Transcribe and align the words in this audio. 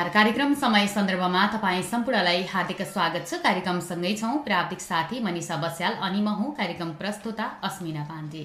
नमस्कार। 0.00 0.12
कार्यक्रम 0.14 0.52
समय 0.54 0.86
सन्दर्भमा 0.88 1.44
तपाईँ 1.46 1.82
सम्पूर्णलाई 1.84 2.42
हार्दिक 2.50 2.80
स्वागत 2.82 3.26
छ। 3.28 3.40
कार्यक्रमसँगै 3.44 4.12
छौँ 4.16 4.36
प्राविधिक 4.44 4.80
साथी 4.80 5.20
मनिषा 5.20 5.56
बस्याल 5.60 5.94
अनि 6.00 6.20
म 6.20 6.28
हुँ 6.40 6.54
कार्यक्रम 6.56 6.90
प्रस्तुता 6.96 7.44
अस्मिना 7.64 8.04
पाण्डे। 8.08 8.44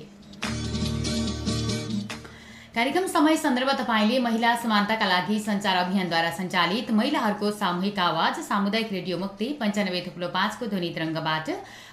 कार्यक्रम 2.76 3.06
समय 3.08 3.36
सन्दर्भ 3.38 3.70
तपाईँले 3.72 4.18
महिला 4.20 4.56
समानताका 4.62 5.06
लागि 5.08 5.38
संचार 5.40 5.76
अभियानद्वारा 5.78 6.30
सञ्चालित 6.38 6.90
महिलाहरूको 6.92 7.52
सामूहिक 7.52 8.00
आवाज 8.00 8.40
सामुदायिक 8.48 8.92
रेडियो 8.92 9.18
मुक्ति 9.18 9.46
पञ्चानब्बे 9.62 10.02
थुप्लो 10.08 10.28
पाँचको 10.36 10.68
ध्वनि 10.68 10.90
तरङ्गबाट 10.98 11.50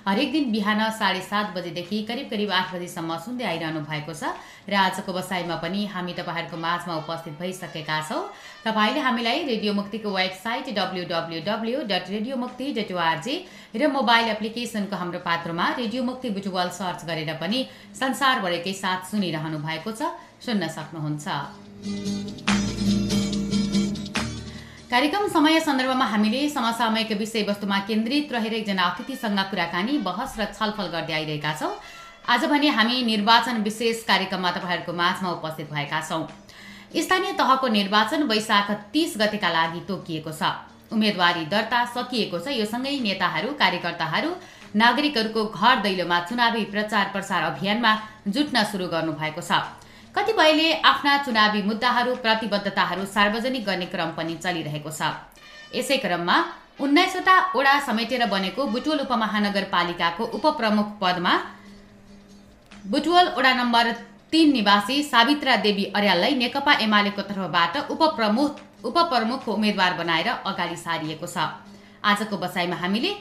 हरेक 0.08 0.32
दिन 0.32 0.50
बिहान 0.52 0.80
साढे 0.98 1.20
सात 1.22 1.54
बजेदेखि 1.56 2.02
करिब 2.08 2.26
करिब 2.30 2.50
आठ 2.50 2.74
बजीसम्म 2.74 3.18
सुन्दै 3.26 3.44
आइरहनु 3.50 3.80
भएको 3.90 4.14
छ 4.14 4.32
र 4.66 4.74
आजको 4.76 5.12
बसाइमा 5.12 5.56
पनि 5.62 5.84
हामी 5.94 6.12
तपाईँहरूको 6.18 6.56
माझमा 6.66 6.96
उपस्थित 6.96 7.38
भइसकेका 7.38 8.00
छौँ। 8.08 8.26
तपाईँले 8.66 9.00
हामीलाई 9.06 9.46
रेडियो 9.52 9.72
मुक्तिको 9.78 10.10
website 10.10 10.74
W 10.80 11.06
W 11.14 11.44
W 11.46 11.86
dot 11.94 12.10
radio 12.16 12.36
Mukti 12.42 12.72
dot 12.80 12.90
ORG 12.98 13.36
र 13.78 13.92
मोबाइल 13.94 14.34
एप्लिकेसनको 14.34 14.96
हाम्रो 14.96 15.22
पात्रमा 15.30 15.68
रेडियो 15.78 16.02
मुक्ति 16.10 16.34
बुजुवाल 16.34 16.74
सर्च 16.80 17.06
गरेर 17.06 17.32
पनि 17.38 17.64
संसारभरिकै 18.02 18.74
साथ 18.82 19.10
सुनिरहनु 19.12 19.64
भएको 19.70 19.94
छ। 19.94 20.12
सुन्न 20.42 20.68
सक्नुहुन्छ। 20.68 21.26
कार्यक्रम 24.90 25.26
समय 25.28 25.60
सन्दर्भमा 25.60 26.04
हामीले 26.04 26.48
समसामयिक 26.48 27.12
विषयवस्तुमा 27.18 27.78
केन्द्रित 27.88 28.32
रहेर 28.32 28.54
एकजना 28.54 28.82
अतिथिसँग 28.84 29.38
कुराकानी 29.50 29.98
बहस 29.98 30.34
र 30.38 30.44
छलफल 30.52 30.86
गर्दै 30.94 31.14
आइरहेका 31.14 31.52
छौँ। 31.60 31.72
आज 32.28 32.44
भने 32.50 32.68
हामी 32.68 33.02
निर्वाचन 33.02 33.62
विशेष 33.62 34.02
कार्यक्रममा 34.04 34.50
तपाईँहरूको 34.50 34.92
माझमा 34.92 35.30
उपस्थित 35.30 35.70
भएका 35.72 36.00
छौँ। 36.02 36.26
स्थानीय 36.92 37.32
तहको 37.38 37.68
निर्वाचन 37.68 38.22
वैशाख 38.28 38.70
तीस 38.92 39.16
गतेका 39.18 39.50
लागि 39.50 39.80
तोकिएको 39.88 40.32
छ। 40.32 40.42
उम्मेदवारी 40.92 41.44
दर्ता 41.48 41.84
सकिएको 41.94 42.38
छ। 42.38 42.46
यो 42.52 42.66
सँगै 42.66 42.98
नेताहरू 43.00 43.54
कार्यकर्ताहरू 43.56 44.30
नागरिकहरूको 44.76 45.44
घर 45.46 45.80
दैलोमा 45.80 46.18
चुनावी 46.28 46.64
प्रचार 46.66 47.06
प्रसार 47.12 47.42
अभियानमा 47.44 47.92
जुट्न 48.28 48.64
सुरु 48.66 48.86
गर्नुभएको 48.92 49.40
छ। 49.40 49.81
कतिपयले 50.14 50.72
आफ्ना 50.84 51.16
चुनावी 51.24 51.60
मुद्दाहरू 51.62 52.14
प्रतिबद्धताहरू 52.24 53.04
सार्वजनिक 53.12 53.64
गर्ने 53.66 53.86
क्रम 53.92 54.10
पनि 54.16 54.34
चलिरहेको 54.44 54.90
छ। 54.90 55.08
यसै 55.72 55.96
क्रममा 56.04 56.36
उन्नाइसवटा 56.80 57.36
ओडा 57.56 57.72
समेटेर 57.86 58.26
बनेको 58.28 58.66
बुटवल 58.74 58.98
उपमहानगरपालिकाको 59.04 60.24
उपप्रमुख 60.38 60.88
पदमा 61.00 61.32
बुटवल 62.92 63.26
ओडा 63.38 63.52
नम्बर 63.54 63.90
तीन 64.32 64.52
निवासी 64.52 64.96
सावित्रा 65.04 65.56
देवी 65.64 65.84
अर्याललाई 65.96 66.34
नेकपा 66.42 66.72
एमालेको 66.84 67.22
तर्फबाट 67.30 67.74
उपप्रमुख 67.90 68.84
उपप्रमुखको 68.84 69.52
उम्मेद्वार 69.54 69.92
बनाएर 69.96 70.28
अगाडि 70.44 70.76
सारिएको 70.76 71.26
छ। 71.26 71.48
आजको 72.04 72.36
बसाइमा 72.36 72.76
हामीले 72.76 73.16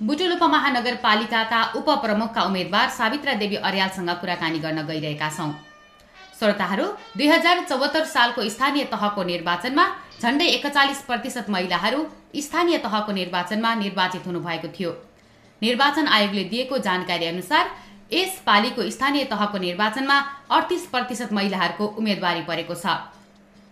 बुटुल 0.00 0.32
उपमहानगरपालिकाका 0.32 1.64
उपप्रमुखका 1.78 2.42
उम्मेद्वार 2.42 2.86
सावित्रा 2.98 3.40
देवी 3.42 3.56
अर्यालसँग 3.62 4.10
कुराकानी 4.20 4.58
गर्न 4.58 4.86
गइरहेका 4.86 5.28
छौँ। 5.30 5.52
श्रोताहरू 6.40 6.84
दुई 7.16 7.26
हजार 7.28 7.58
चौहत्तर 7.68 8.04
सालको 8.06 8.48
स्थानीय 8.48 8.84
तहको 8.92 9.22
निर्वाचनमा 9.24 9.84
झण्डै 10.22 10.46
एकचालिस 10.48 11.02
प्रतिशत 11.08 11.50
महिलाहरू 11.50 12.00
स्थानीय 12.44 12.78
तहको 12.78 13.12
निर्वाचनमा 13.12 13.74
निर्वाचित 13.74 14.26
हुनुभएको 14.26 14.68
थियो। 14.78 14.90
निर्वाचन 15.62 16.06
आयोगले 16.08 16.44
दिएको 16.52 16.78
जानकारी 16.88 17.26
अनुसार 17.26 17.70
यस 18.12 18.40
पालिको 18.46 18.88
स्थानीय 18.90 19.24
तहको 19.32 19.58
निर्वाचनमा 19.58 20.18
अडतिस 20.50 20.86
प्रतिशत 20.88 21.32
महिलाहरूको 21.32 21.86
उम्मेदवारी 21.98 22.42
परेको 22.48 22.74
छ। 22.74 22.98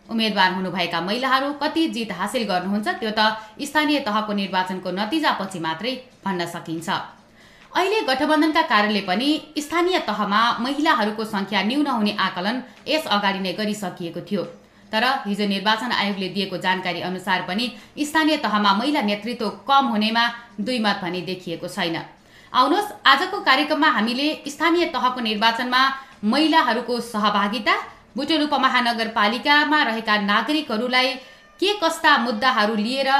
उम्मेद्वार 0.06 0.52
हुनुभएका 0.54 1.00
महिलाहरू 1.00 1.52
कति 1.62 1.88
जित 1.94 2.12
हासिल 2.12 2.44
गर्नुहुन्छ 2.48 2.88
त्यो 3.00 3.10
त 3.18 3.20
स्थानीय 3.64 4.00
तहको 4.06 4.32
निर्वाचनको 4.42 4.90
नतिजापछि 4.98 5.58
मात्रै 5.60 5.92
भन्न 6.24 6.46
सकिन्छ। 6.54 6.88
अहिले 7.72 8.00
गठबन्धनका 8.08 8.62
कारणले 8.70 9.00
पनि 9.08 9.28
स्थानीय 9.58 9.98
तहमा 10.06 10.40
महिलाहरूको 10.60 11.24
सङ्ख्या 11.24 11.62
न्यून 11.62 11.86
हुने 11.88 12.12
आकलन 12.26 12.56
यस 12.88 13.06
अगाडि 13.16 13.38
नै 13.38 13.52
गरिसकिएको 13.58 14.20
थियो। 14.28 14.42
तर 14.92 15.04
हिजो 15.26 15.46
निर्वाचन 15.46 15.92
आयोगले 15.92 16.28
दिएको 16.36 16.56
जानकारी 16.64 17.00
अनुसार 17.08 17.42
पनि 17.48 17.66
स्थानीय 18.08 18.36
तहमा 18.44 18.72
महिला 18.80 19.02
नेतृत्व 19.10 19.48
कम 19.68 19.84
हुनेमा 19.92 20.24
दुई 20.60 20.78
मत 20.80 21.00
भने 21.02 21.20
देखिएको 21.28 21.68
छैन। 21.68 21.96
आउनुहोस् 22.52 22.92
आजको 23.06 23.40
कार्यक्रममा 23.48 23.88
हामीले 23.96 24.28
स्थानीय 24.48 24.84
तहको 24.94 25.20
निर्वाचनमा 25.20 25.82
महिलाहरूको 26.24 27.00
सहभागिता 27.12 27.74
बुटोल 28.16 28.42
उपमहानगरपालिकामा 28.42 29.82
रहेका 29.84 30.14
नागरिकहरूलाई 30.22 31.08
के 31.60 31.72
कस्ता 31.82 32.16
मुद्दाहरू 32.18 32.74
लिएर 32.76 33.10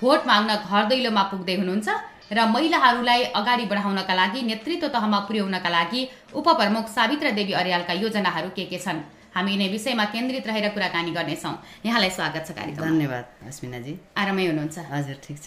भोट 0.00 0.26
माग्न 0.26 0.50
घर 0.60 0.84
दैलोमा 0.90 1.22
पुग्दै 1.30 1.56
हुनुहुन्छ 1.56 1.88
र 2.32 2.46
महिलाहरूलाई 2.48 3.22
अगाडि 3.36 3.64
बढाउनका 3.66 4.14
लागि 4.14 4.40
नेतृत्व 4.42 4.88
तहमा 4.88 5.18
पुर्याउनका 5.28 5.68
लागि 5.68 6.00
उपप्रमुख 6.34 6.86
सावित्र 6.88 7.30
देवी 7.36 7.52
अर्यालका 7.52 7.92
योजनाहरू 8.04 8.48
के 8.56 8.64
के 8.70 8.78
छन्? 8.78 9.00
हामी 9.34 9.50
यिनै 9.52 9.68
विषयमा 9.68 10.04
केन्द्रित 10.14 10.46
रहेर 10.46 10.68
कुराकानी 10.74 11.10
गर्नेछौँ। 11.10 11.54
यहाँलाई 11.84 12.10
स्वागत 12.10 12.42
छ 12.46 12.50
कार्यक्रम 12.54 12.86
धन्यवाद 12.86 13.24
अस्मिनाजी। 13.50 13.94
आरामै 14.16 14.46
हुनुहुन्छ? 14.46 14.78
हजुर 14.94 15.16
ठिक 15.26 15.38
छ। 15.42 15.46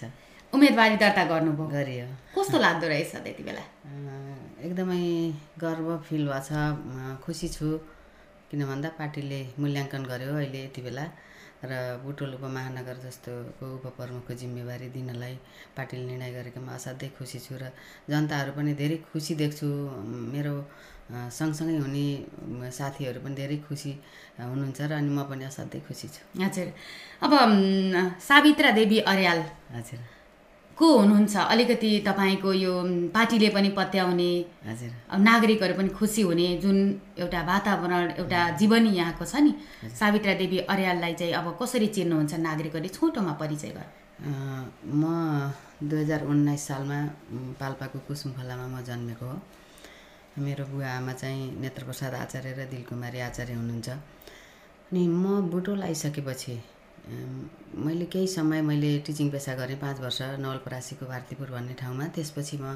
उम्मेदवारी 0.54 0.96
दर्ता 1.00 1.24
गर्नुभयो। 1.32 1.68
गरियो। 1.72 2.08
कस्तो 2.36 2.58
लाग्दो 2.60 2.88
रहेछ 2.88 3.16
त्यति 3.16 3.44
बेला? 3.48 3.64
एकदमै 4.68 5.02
गर्व 5.60 5.88
फिल 6.08 6.24
भएको 6.28 6.40
छ। 6.48 7.20
खुसी 7.24 7.48
छु। 7.56 7.68
किन 8.52 8.62
भन्दा 8.68 8.90
पार्टीले 9.00 9.40
मूल्याङ्कन 9.60 10.04
गर्यो 10.12 10.36
अहिले 10.36 10.60
यति 10.68 10.82
बेला। 10.82 11.04
र 11.64 11.72
बुटोल 12.06 12.34
उपमहानगर 12.38 12.98
जस्तोको 13.06 13.66
उपप्रमुखको 13.78 14.34
जिम्मेवारी 14.42 14.88
दिनलाई 14.94 15.36
पार्टीले 15.78 16.06
निर्णय 16.06 16.32
गरेकोमा 16.38 16.72
असाध्यै 16.78 17.10
खुसी 17.18 17.40
छु 17.42 17.54
र 17.58 17.74
जनताहरू 18.10 18.52
पनि 18.58 18.74
धेरै 18.78 18.98
खुसी 19.10 19.34
देख्छु। 19.42 19.68
मेरो 20.34 20.54
सँगसँगै 21.10 21.78
हुने 21.86 22.06
साथीहरू 22.70 23.20
पनि 23.26 23.36
धेरै 23.42 23.58
खुसी 23.66 23.92
हुनुहुन्छ 24.38 24.80
र 24.90 24.92
अनि 25.02 25.10
म 25.10 25.24
पनि 25.30 25.44
असाध्यै 25.50 25.82
खुसी 25.88 26.08
छु। 26.14 26.22
हजुर। 26.44 26.68
अब 27.26 27.32
सावित्रा 28.22 28.70
देवी 28.78 28.98
अर्याल। 29.12 29.40
हजुर। 29.74 30.17
को 30.78 30.88
हुनुहुन्छ? 30.98 31.36
अलिकति 31.36 31.90
तपाईँको 32.08 32.54
यो 32.54 32.74
पार्टीले 33.10 33.50
पनि 33.50 33.70
पत्याउने 33.74 34.32
हजुर। 34.68 34.92
अब 35.10 35.20
नागरिकहरू 35.20 35.74
पनि 35.74 35.90
खुसी 35.90 36.22
हुने 36.22 36.48
जुन 36.62 36.78
एउटा 37.18 37.42
वातावरण 37.42 38.12
एउटा 38.22 38.42
जीवनी 38.62 38.90
यहाँको 38.98 39.26
छ 39.26 39.36
नि 39.42 39.52
सावित्रा 39.90 40.34
देवी 40.38 40.58
अर्याललाई 40.70 41.14
चाहिँ 41.18 41.34
अब 41.34 41.58
कसरी 41.62 41.88
चिन्नुहुन्छ 41.98 42.34
नागरिकहरूले? 42.46 42.90
छोटोमा 42.94 43.34
परिचय 43.42 43.74
गर। 43.74 43.88
म 44.86 45.04
दुई 45.82 46.02
हजार 46.02 46.22
उन्नाइस 46.26 46.62
सालमा 46.68 47.00
पाल्पाको 47.58 47.98
कुसुम 48.08 48.32
खोलामा 48.38 48.66
म 48.70 48.82
जन्मेको 48.86 49.26
हो। 49.26 49.38
मेरो 50.38 50.64
बुवा 50.70 50.90
आमा 51.02 51.14
चाहिँ 51.18 51.58
नेत्रप्रसाद 51.58 52.14
आचार्य 52.14 52.54
र 52.54 52.66
दिलकुमारी 52.70 53.20
आचार्य 53.30 53.54
हुनुहुन्छ। 53.58 53.90
अनि 53.90 55.02
म 55.10 55.50
बुटोल 55.50 55.82
आइसकेपछि 55.84 56.54
मैले 57.08 58.06
केही 58.06 58.28
समय 58.28 58.62
मैले 58.62 58.98
टिचिङ 59.08 59.30
पेसा 59.32 59.54
गरेँ 59.56 59.78
पाँच 59.80 60.00
वर्ष 60.02 60.22
नवलपरासीको 60.44 61.06
भारतीपुर 61.06 61.48
भन्ने 61.52 61.74
ठाउँमा। 61.80 62.08
त्यसपछि 62.16 62.58
म 62.62 62.76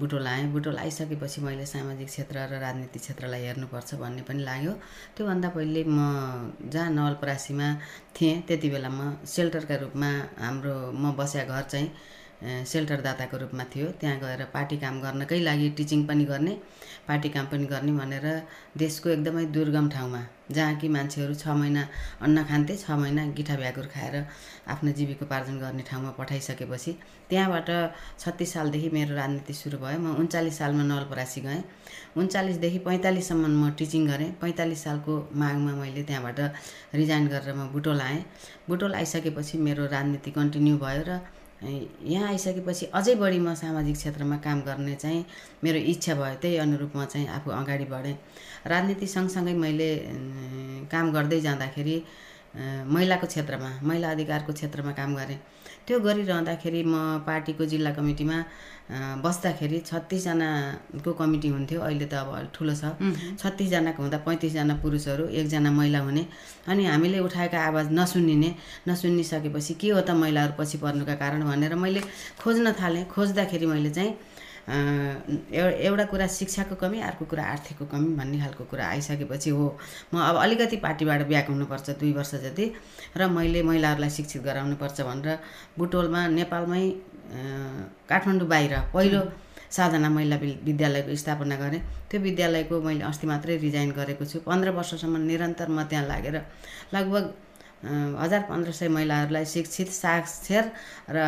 बुटोल 0.00 0.26
आएँ 0.26 0.46
बुटोल 0.52 0.76
आइसकेपछि 0.78 1.40
मैले 1.40 1.66
सामाजिक 1.66 2.08
क्षेत्र 2.08 2.46
र 2.50 2.58
राजनीतिक 2.58 3.02
क्षेत्रलाई 3.02 3.42
हेर्नुपर्छ 3.44 3.94
भन्ने 4.00 4.22
पनि 4.24 4.42
लाग्यो। 4.42 4.72
त्योभन्दा 5.16 5.48
पहिले 5.56 5.84
म 5.84 5.98
जहाँ 6.72 6.90
नवलपरासीमा 6.90 7.68
थिएँ 8.16 8.40
त्यति 8.48 8.68
बेला 8.70 8.88
म 8.88 9.00
सेल्टरका 9.28 9.76
रूपमा 9.84 10.10
हाम्रो 10.40 10.74
म 10.96 11.12
बस्या 11.18 11.44
घर 11.44 11.62
चाहिँ 11.62 11.88
अँ, 12.38 12.64
सेल्टर 12.64 13.00
दाताको 13.02 13.36
रूपमा 13.36 13.64
थियो। 13.74 13.86
त्यहाँ 14.00 14.18
गएर 14.20 14.44
पार्टी 14.54 14.76
काम 14.78 15.00
गर्नकै 15.02 15.38
लागि 15.40 15.68
टिचिङ 15.78 16.06
पनि 16.06 16.24
गर्ने 16.24 16.54
पार्टी 17.08 17.28
काम 17.34 17.46
पनि 17.50 17.66
गर्ने 17.66 17.92
भनेर 17.92 18.26
देशको 18.78 19.08
एकदमै 19.10 19.44
दुर्गम 19.50 19.88
ठाउँमा 19.90 20.20
जहाँ 20.50 20.74
कि 20.80 20.88
मान्छेहरू 20.88 21.34
छ 21.34 21.48
महिना 21.60 21.82
अन्न 22.22 22.44
खान्थे 22.44 22.76
छ 22.76 22.90
महिना 22.94 23.26
गिठा 23.36 23.56
भ्याकुर 23.56 23.86
खाएर 23.94 24.14
आफ्नो 24.70 24.92
जीविकोपार्जन 24.98 25.58
गर्ने 25.58 25.82
ठाउँमा 25.90 26.10
पठाइसकेपछि 26.18 26.92
त्यहाँबाट 27.30 27.70
छत्तिस 28.18 28.52
सालदेखि 28.52 28.88
मेरो 28.92 29.14
राजनीति 29.16 29.54
सुरु 29.54 29.78
भयो। 29.78 29.98
म 29.98 30.14
उन्चालिस 30.22 30.58
सालमा 30.58 30.82
नवलपरासी 30.84 31.40
गएँ। 31.40 31.62
उन्चालिसदेखि 32.16 32.78
पैँतालिससम्म 32.86 33.44
म 33.62 33.70
टिचिङ 33.78 34.06
गरेँ। 34.06 34.30
पैँतालिस 34.40 34.84
सालको 34.84 35.14
माघमा 35.34 35.72
मैले 35.80 36.02
त्यहाँबाट 36.02 36.38
रिजाइन 36.94 37.26
गरेर 37.28 37.54
म 37.54 37.68
बुटोल 37.72 38.00
आएँ। 38.00 38.24
बुटोल 38.68 38.94
आइसकेपछि 38.94 39.58
मेरो 39.58 39.86
राजनीति 39.86 40.30
कन्टिन्यू 40.30 40.76
भयो 40.78 41.02
र 41.08 41.20
यहाँ 41.62 42.28
आइसकेपछि 42.28 42.86
अझै 42.94 43.14
बढी 43.18 43.38
म 43.38 43.54
सामाजिक 43.54 43.96
क्षेत्रमा 43.96 44.36
काम 44.46 44.60
गर्ने 44.62 44.94
चाहिँ 44.94 45.24
मेरो 45.64 45.78
इच्छा 45.92 46.14
भयो 46.14 46.34
त्यही 46.42 46.56
अनुरूप 46.56 46.96
म 46.96 47.04
चाहिँ 47.04 47.28
आफू 47.28 47.50
अगाडि 47.50 47.84
बढेँ। 47.90 48.14
राजनीति 48.66 49.06
सँगसँगै 49.06 49.54
मैले 49.58 49.90
काम 50.92 51.12
गर्दै 51.12 51.40
जाँदाखेरि 51.40 51.96
महिलाको 52.94 53.26
क्षेत्रमा 53.26 53.70
महिला 53.82 54.10
अधिकारको 54.10 54.52
क्षेत्रमा 54.52 54.92
काम 54.92 55.14
गरेँ। 55.16 55.38
त्यो 55.88 55.98
गरिरहँदाखेरि 56.04 56.82
म 56.84 57.24
पार्टीको 57.24 57.64
जिल्ला 57.64 57.90
कमिटीमा 57.96 58.38
बस्दाखेरि 59.24 59.78
छत्तिसजनाको 59.88 61.12
कमिटी 61.20 61.48
हुन्थ्यो। 61.48 61.80
अहिले 61.80 62.06
त 62.12 62.14
अब 62.24 62.52
ठुलो 62.54 62.74
छ। 62.80 62.92
छत्तिसजनाको 63.40 64.00
हुँदा 64.02 64.18
पैँतिसजना 64.28 64.74
पुरुषहरू 64.84 65.24
एकजना 65.38 65.70
महिला 65.72 66.00
हुने। 66.04 66.24
अनि 66.68 66.84
हामीले 66.84 67.18
उठाएका 67.24 67.58
आवाज 67.68 67.86
नसुनिने 67.92 68.50
नसुनिसकेपछि 68.88 69.74
के 69.80 69.88
हो 69.92 70.00
त 70.00 70.10
महिलाहरू 70.12 70.52
पछि 70.60 70.76
पर्नुका 70.84 71.14
कारण 71.20 71.40
भनेर 71.48 71.74
मैले 71.76 72.00
खोज्न 72.40 72.72
थालेँ। 72.80 73.04
खोज्दाखेरि 73.12 73.66
मैले 73.66 73.90
चाहिँ 73.90 74.12
एउटा 74.68 76.04
कुरा 76.04 76.26
शिक्षाको 76.28 76.74
कमी 76.76 77.00
अर्को 77.00 77.24
कुरा 77.24 77.44
आर्थिकको 77.44 77.84
कमी 77.88 78.14
भन्ने 78.16 78.38
खालको 78.38 78.64
कुरा 78.68 78.84
आइसकेपछि 78.86 79.50
हो। 79.50 79.66
म 80.14 80.18
अब 80.20 80.36
अलिकति 80.36 80.76
पार्टीबाट 80.76 81.26
ब्याक 81.28 81.48
हुनुपर्छ 81.48 81.90
दुई 82.00 82.12
वर्ष 82.12 82.34
जति 82.44 82.72
र 83.16 83.28
मैले 83.32 83.62
महिलाहरूलाई 83.62 84.10
शिक्षित 84.10 84.42
गराउनुपर्छ 84.44 85.00
भनेर 85.00 85.38
बुटोलमा 85.78 86.26
नेपालमै 86.36 86.84
काठमाडौँ 88.08 88.48
बाहिर 88.48 88.74
पहिलो 88.94 89.20
साधना 89.70 90.08
महिला 90.08 90.36
विद्यालयको 90.36 91.16
स्थापना 91.16 91.56
गरेँ। 91.56 91.80
त्यो 92.10 92.20
विद्यालयको 92.20 92.80
मैले 92.80 93.04
अस्ति 93.04 93.26
मात्रै 93.26 93.56
रिजाइन 93.56 93.90
गरेको 93.92 94.24
छु। 94.24 94.38
पन्ध्र 94.44 94.70
वर्षसम्म 94.76 95.16
निरन्तर 95.28 95.68
म 95.68 95.82
त्यहाँ 95.88 96.06
लागेर 96.08 96.36
लगभग 96.94 97.24
हजार 97.84 98.40
पन्ध्र 98.50 98.72
सय 98.72 98.88
महिलाहरूलाई 98.88 99.44
शिक्षित 99.46 99.88
साक्षर 99.94 100.64
र 101.14 101.18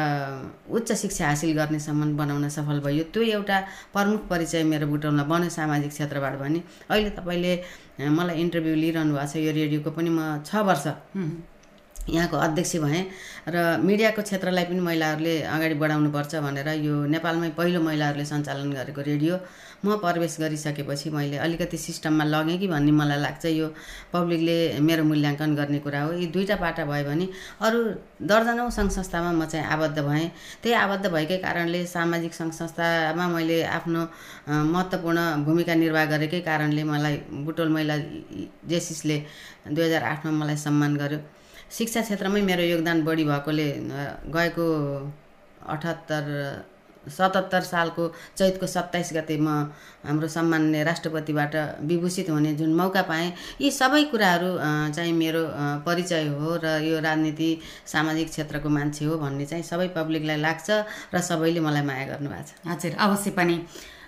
उच्च 0.66 0.92
शिक्षा 0.92 1.26
हासिल 1.26 1.54
गर्नेसम्म 1.56 2.16
बनाउन 2.16 2.48
सफल 2.48 2.80
भयो। 2.82 3.04
त्यो 3.14 3.22
एउटा 3.38 3.58
प्रमुख 3.94 4.20
परिचय 4.30 4.62
मेरो 4.66 4.86
बुटोलमा 4.90 5.24
बन्यो 5.30 5.50
सामाजिक 5.50 5.90
क्षेत्रबाट 5.90 6.34
भने। 6.42 6.60
अहिले 6.90 7.10
तपाईँले 7.18 7.52
मलाई 8.10 8.36
इन्टरभ्यू 8.40 8.74
लिइरहनु 8.82 9.14
भएको 9.14 9.30
छ 9.30 9.36
यो 9.46 9.52
रेडियोको 9.54 9.90
पनि 9.94 10.10
म 10.10 10.42
छ 10.42 10.66
वर्ष। 10.66 10.86
यहाँको 12.08 12.36
अध्यक्ष 12.36 12.76
भएँ 12.82 13.04
र 13.48 13.56
मिडियाको 13.84 14.22
क्षेत्रलाई 14.22 14.64
पनि 14.64 14.80
महिलाहरूले 14.80 15.34
अगाडि 15.42 15.74
बढाउनुपर्छ 15.82 16.34
भनेर 16.44 16.68
यो 16.84 16.94
नेपालमै 17.12 17.48
पहिलो 17.58 17.80
महिलाहरूले 17.80 18.24
सञ्चालन 18.24 18.72
गरेको 18.72 19.00
रेडियो 19.00 19.36
म 19.84 19.96
प्रवेश 19.96 20.36
गरिसकेपछि 20.40 21.10
मैले 21.10 21.36
अलिकति 21.40 21.76
सिस्टममा 21.76 22.24
लगेँ 22.24 22.58
कि 22.60 22.68
भन्ने 22.68 22.92
मलाई 22.92 23.20
लाग्छ। 23.20 23.44
यो 23.46 23.66
पब्लिकले 24.12 24.56
मेरो 24.80 25.04
मूल्याङ्कन 25.04 25.54
गर्ने 25.56 25.78
कुरा 25.80 26.00
हो। 26.02 26.12
यी 26.20 26.26
दुईवटा 26.36 26.56
पाटा 26.60 26.84
भयो 26.84 27.04
भने 27.08 27.26
अरू 27.64 27.78
दर्जनौँ 28.20 28.70
सङ्घ 28.76 28.90
संस्थामा 28.92 29.32
म 29.32 29.44
चाहिँ 29.48 29.64
आबद्ध 29.64 29.98
भएँ। 30.04 30.28
त्यही 30.62 30.74
आबद्ध 30.84 31.06
भएकै 31.08 31.38
कारणले 31.40 31.80
सामाजिक 31.86 32.32
सङ्घ 32.34 32.52
संस्थामा 32.60 33.28
मैले 33.28 33.62
आफ्नो 33.80 34.00
महत्त्वपूर्ण 34.68 35.18
भूमिका 35.48 35.74
निर्वाह 35.74 36.04
गरेकै 36.12 36.40
कारणले 36.44 36.84
मलाई 36.84 37.16
बुटोल 37.48 37.68
महिला 37.72 37.96
जेसिसले 38.68 39.16
दुई 39.72 39.84
हजार 39.84 40.02
आठमा 40.12 40.30
मलाई 40.44 40.56
सम्मान 40.60 40.96
गर्यो। 41.00 41.39
शिक्षा 41.78 42.00
क्षेत्रमै 42.02 42.40
मेरो 42.42 42.62
योगदान 42.62 43.04
बढी 43.04 43.24
भएकोले 43.24 43.68
गएको 44.34 44.66
अठहत्तर 45.68 46.24
सतहत्तर 47.08 47.60
सालको 47.64 48.06
चैतको 48.38 48.66
सत्ताइस 48.66 49.10
गते 49.16 49.36
म 49.40 49.48
हाम्रो 50.06 50.28
सम्मान्य 50.28 50.82
राष्ट्रपतिबाट 50.84 51.54
विभूषित 51.90 52.30
हुने 52.30 52.52
जुन 52.60 52.74
मौका 52.76 53.02
पाएँ 53.08 53.32
यी 53.60 53.70
सबै 53.70 54.02
कुराहरू 54.12 54.50
चाहिँ 54.96 55.12
मेरो 55.12 55.42
परिचय 55.86 56.26
हो 56.36 56.56
र 56.64 56.76
यो 56.84 57.00
राजनीति 57.00 57.50
सामाजिक 57.92 58.28
क्षेत्रको 58.30 58.68
मान्छे 58.68 59.04
हो 59.04 59.16
भन्ने 59.18 59.46
चाहिँ 59.46 59.64
सबै 59.64 59.88
पब्लिकलाई 59.96 60.36
लाग्छ 60.46 60.68
र 61.14 61.20
सबैले 61.30 61.60
मलाई 61.60 61.84
माया 61.88 62.04
गर्नुभएको 62.12 62.44
छ। 62.44 62.68
हजुर 62.68 62.92
अवश्य 63.00 63.30
पनि। 63.38 63.56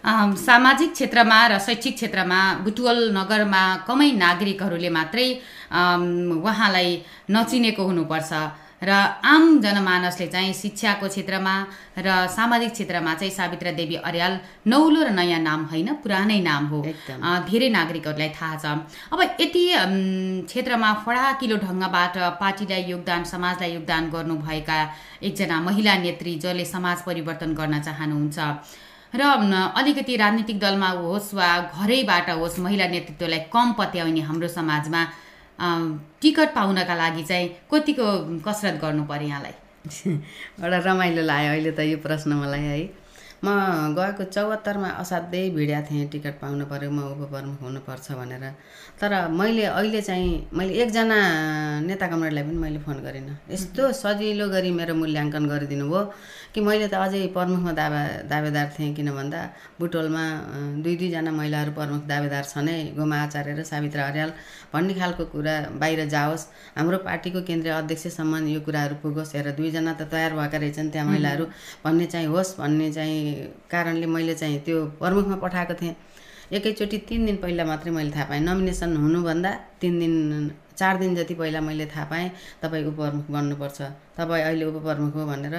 सामाजिक 0.05 0.93
क्षेत्रमा 0.93 1.39
र 1.47 1.59
शैक्षिक 1.67 1.95
क्षेत्रमा 1.95 2.41
बुटवल 2.65 2.99
नगरमा 3.19 3.63
कमै 3.87 4.11
नागरिकहरूले 4.19 4.91
मात्रै 4.91 5.29
उहाँलाई 5.71 6.91
नचिनेको 7.31 7.83
हुनुपर्छ। 7.83 8.33
र 8.83 8.91
आम 8.91 9.63
जनमानसले 9.63 10.27
चाहिँ 10.27 10.53
शिक्षाको 10.53 11.07
क्षेत्रमा 11.07 11.55
र 12.03 12.27
सामाजिक 12.27 12.71
क्षेत्रमा 12.75 13.15
चाहिँ 13.15 13.31
सावित्रा 13.31 13.71
देवी 13.79 13.97
अर्याल 14.03 14.33
नौलो 14.67 15.01
र 15.07 15.11
नयाँ 15.15 15.39
नाम 15.39 15.71
होइन 15.71 16.03
पुरानै 16.03 16.41
नाम 16.43 16.67
हो। 16.67 16.83
धेरै 17.47 17.69
नागरिकहरूलाई 17.71 18.31
थाहा 18.35 18.57
छ। 18.59 18.65
अब 19.15 19.21
यति 19.39 19.65
क्षेत्रमा 20.51 20.91
फडाकिलो 21.07 21.57
ढङ्गबाट 21.63 22.15
पार्टीलाई 22.43 22.83
योगदान 22.91 23.23
समाजलाई 23.23 23.71
योगदान 23.79 24.11
गर्नुभएका 24.11 24.79
एकजना 25.23 25.57
महिला 25.63 25.95
नेत्री 26.03 26.35
जसले 26.43 26.65
समाज 26.67 27.07
परिवर्तन 27.07 27.55
गर्न 27.55 27.75
चाहनुहुन्छ। 27.87 28.39
र 29.15 29.23
अलिकति 29.77 30.17
राजनीतिक 30.17 30.59
दलमा 30.61 30.89
होस् 31.01 31.35
वा 31.35 31.49
घरैबाट 31.77 32.31
होस् 32.31 32.59
महिला 32.61 32.87
नेतृत्वलाई 32.89 33.41
कम 33.53 33.73
पत्याउने 33.79 34.21
हाम्रो 34.29 34.49
समाजमा 34.49 35.03
टिकट 36.23 36.55
पाउनका 36.55 36.95
लागि 36.95 37.23
चाहिँ 37.25 37.49
कतिको 37.73 38.07
कसरत 38.47 38.81
गर्नु 38.83 39.05
पर्यो 39.05 39.29
यहाँलाई? 39.29 39.55
एउटा 40.63 40.79
रमाइलो 40.89 41.23
लाग्यो 41.23 41.51
अहिले 41.53 41.71
त 41.77 41.81
यो 41.93 41.99
प्रश्न 41.99 42.33
मलाई 42.41 42.61
है। 42.61 43.03
म 43.45 43.95
गएको 43.99 44.25
चौहत्तरमा 44.31 44.89
असाध्यै 45.03 45.51
भिड्या 45.51 45.81
थिएँ 45.91 46.07
टिकट 46.09 46.35
पाउनु 46.41 46.65
पऱ्यो 46.71 46.91
म 46.91 46.99
उपप्रमुख 47.13 47.63
हुनुपर्छ 47.63 48.07
भनेर। 48.15 48.45
तर 49.01 49.13
मैले 49.29 49.65
अहिले 49.67 50.01
चाहिँ 50.09 50.31
मैले 50.55 50.73
एकजना 50.83 51.19
नेता 51.87 52.07
कमरेडलाई 52.07 52.45
पनि 52.47 52.59
मैले 52.65 52.79
फोन 52.87 53.03
गरिनँ। 53.03 53.35
यस्तो 53.51 53.93
सजिलो 54.03 54.47
गरी 54.55 54.71
मेरो 54.79 54.95
मूल्याङ्कन 54.95 55.45
गरिदिनु 55.53 55.87
भयो। 55.91 56.03
कि 56.55 56.61
मैले 56.61 56.87
त 56.89 56.95
अझै 56.95 57.21
प्रमुखमा 57.33 57.73
दावा 57.73 58.01
दावेदार 58.29 58.67
थिएँ 58.77 58.93
किन 58.95 59.09
भन्दा 59.17 59.41
बुटोलमा 59.81 60.25
दुई 60.85 60.95
दुईजना 61.01 61.31
महिलाहरू 61.33 61.73
प्रमुख 61.73 62.03
दावेदार 62.05 62.45
छन् 62.45 62.69
है 62.69 62.77
गोमा 62.93 63.17
आचार्य 63.25 63.53
र 63.57 63.63
सावित्रा 63.65 64.03
अर्याल 64.07 64.31
भन्ने 64.73 64.95
खालको 64.95 65.25
कुरा 65.33 65.55
बाहिर 65.81 66.01
जाओस्। 66.13 66.45
हाम्रो 66.77 66.99
पार्टीको 67.09 67.41
केन्द्रीय 67.49 67.73
अध्यक्षसम्म 67.73 68.47
यो 68.53 68.61
कुराहरू 68.69 68.95
पुगोस् 69.03 69.35
हेर 69.37 69.51
दुईजना 69.57 69.93
त 69.97 70.03
तयार 70.13 70.33
भएका 70.37 70.59
रहेछन् 70.61 70.91
त्यहाँ 70.93 71.09
महिलाहरू 71.09 71.45
भन्ने 71.85 72.07
चाहिँ 72.13 72.29
होस् 72.29 72.57
भन्ने 72.61 72.93
चाहिँ 72.93 73.21
कारणले 73.73 74.07
मैले 74.07 74.35
चाहिँ 74.37 74.61
त्यो 74.61 74.79
प्रमुखमा 75.01 75.37
पठाएको 75.41 75.75
थिएँ। 75.81 75.95
एकैचोटि 76.53 76.99
तिन 77.09 77.25
दिन 77.27 77.37
पहिला 77.41 77.65
मात्रै 77.65 77.91
मैले 77.97 78.11
थाहा 78.13 78.25
पाएँ। 78.29 78.41
नमिनेसन 78.45 78.97
हुनुभन्दा 78.97 79.51
तिन 79.81 79.93
दिन 80.01 80.15
चार 80.77 80.97
दिन 80.99 81.15
जति 81.17 81.35
पहिला 81.35 81.61
मैले 81.61 81.87
थाहा 81.87 82.05
पाएँ 82.11 82.31
तपाईँ 82.63 82.85
उपप्रमुख 82.87 83.27
बन्नुपर्छ। 83.31 83.81
तपाईँ 84.13 84.43
अहिले 84.45 84.65
उपप्रमुख 84.65 85.15
हो 85.17 85.25
भनेर 85.27 85.55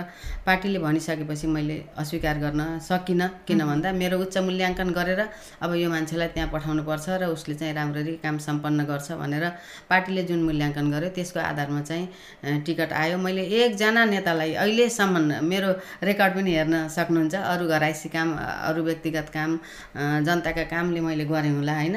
पार्टीले 0.45 0.79
भनिसकेपछि 0.79 1.47
मैले 1.47 1.77
अस्वीकार 1.97 2.37
गर्न 2.39 2.61
सकिनँ। 2.79 3.29
किन 3.47 3.65
भन्दा 3.65 3.91
मेरो 3.91 4.19
उच्च 4.19 4.37
मूल्याङ्कन 4.37 4.89
गरेर 4.93 5.21
अब 5.61 5.73
यो 5.73 5.89
मान्छेलाई 5.89 6.27
त्यहाँ 6.33 6.49
पठाउनुपर्छ 6.53 7.05
र 7.21 7.23
उसले 7.33 7.55
चाहिँ 7.55 7.73
राम्ररी 7.73 8.13
काम 8.23 8.37
सम्पन्न 8.37 8.85
गर्छ 8.85 9.11
भनेर 9.21 9.45
पार्टीले 9.89 10.23
जुन 10.29 10.43
मूल्याङ्कन 10.45 10.85
गर्यो 10.91 11.09
त्यसको 11.17 11.39
आधारमा 11.39 11.81
चाहिँ 11.81 12.61
टिकट 12.65 12.93
आयो। 12.93 13.17
मैले 13.17 13.43
एकजना 13.57 14.05
नेतालाई 14.05 14.53
अहिलेसम्म 14.53 15.41
मेरो 15.41 15.69
रेकर्ड 16.03 16.33
पनि 16.37 16.51
हेर्न 16.53 16.87
सक्नुहुन्छ। 16.93 17.35
अरू 17.35 17.65
घराइसी 17.67 18.09
काम 18.09 18.37
अरू 18.69 18.81
व्यक्तिगत 18.83 19.27
काम 19.33 19.59
जनताका 19.97 20.63
कामले 20.69 21.01
मैले 21.01 21.25
गरेँ 21.25 21.53
होला 21.57 21.73
होइन? 21.73 21.95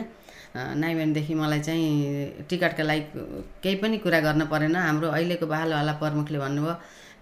अ, 0.57 0.75
नाइवेनदेखि 0.83 1.35
मलाई 1.35 1.61
चाहिँ 1.61 2.47
टिकटका 2.51 2.85
लागि 2.91 3.05
केही 3.63 3.77
पनि 3.83 3.97
कुरा 4.05 4.21
गर्न 4.27 4.43
परेन। 4.53 4.77
हाम्रो 4.77 5.09
अहिलेको 5.17 5.47
बहालवाला 5.47 5.93
प्रमुखले 6.01 6.39
भन्नुभयो 6.39 6.75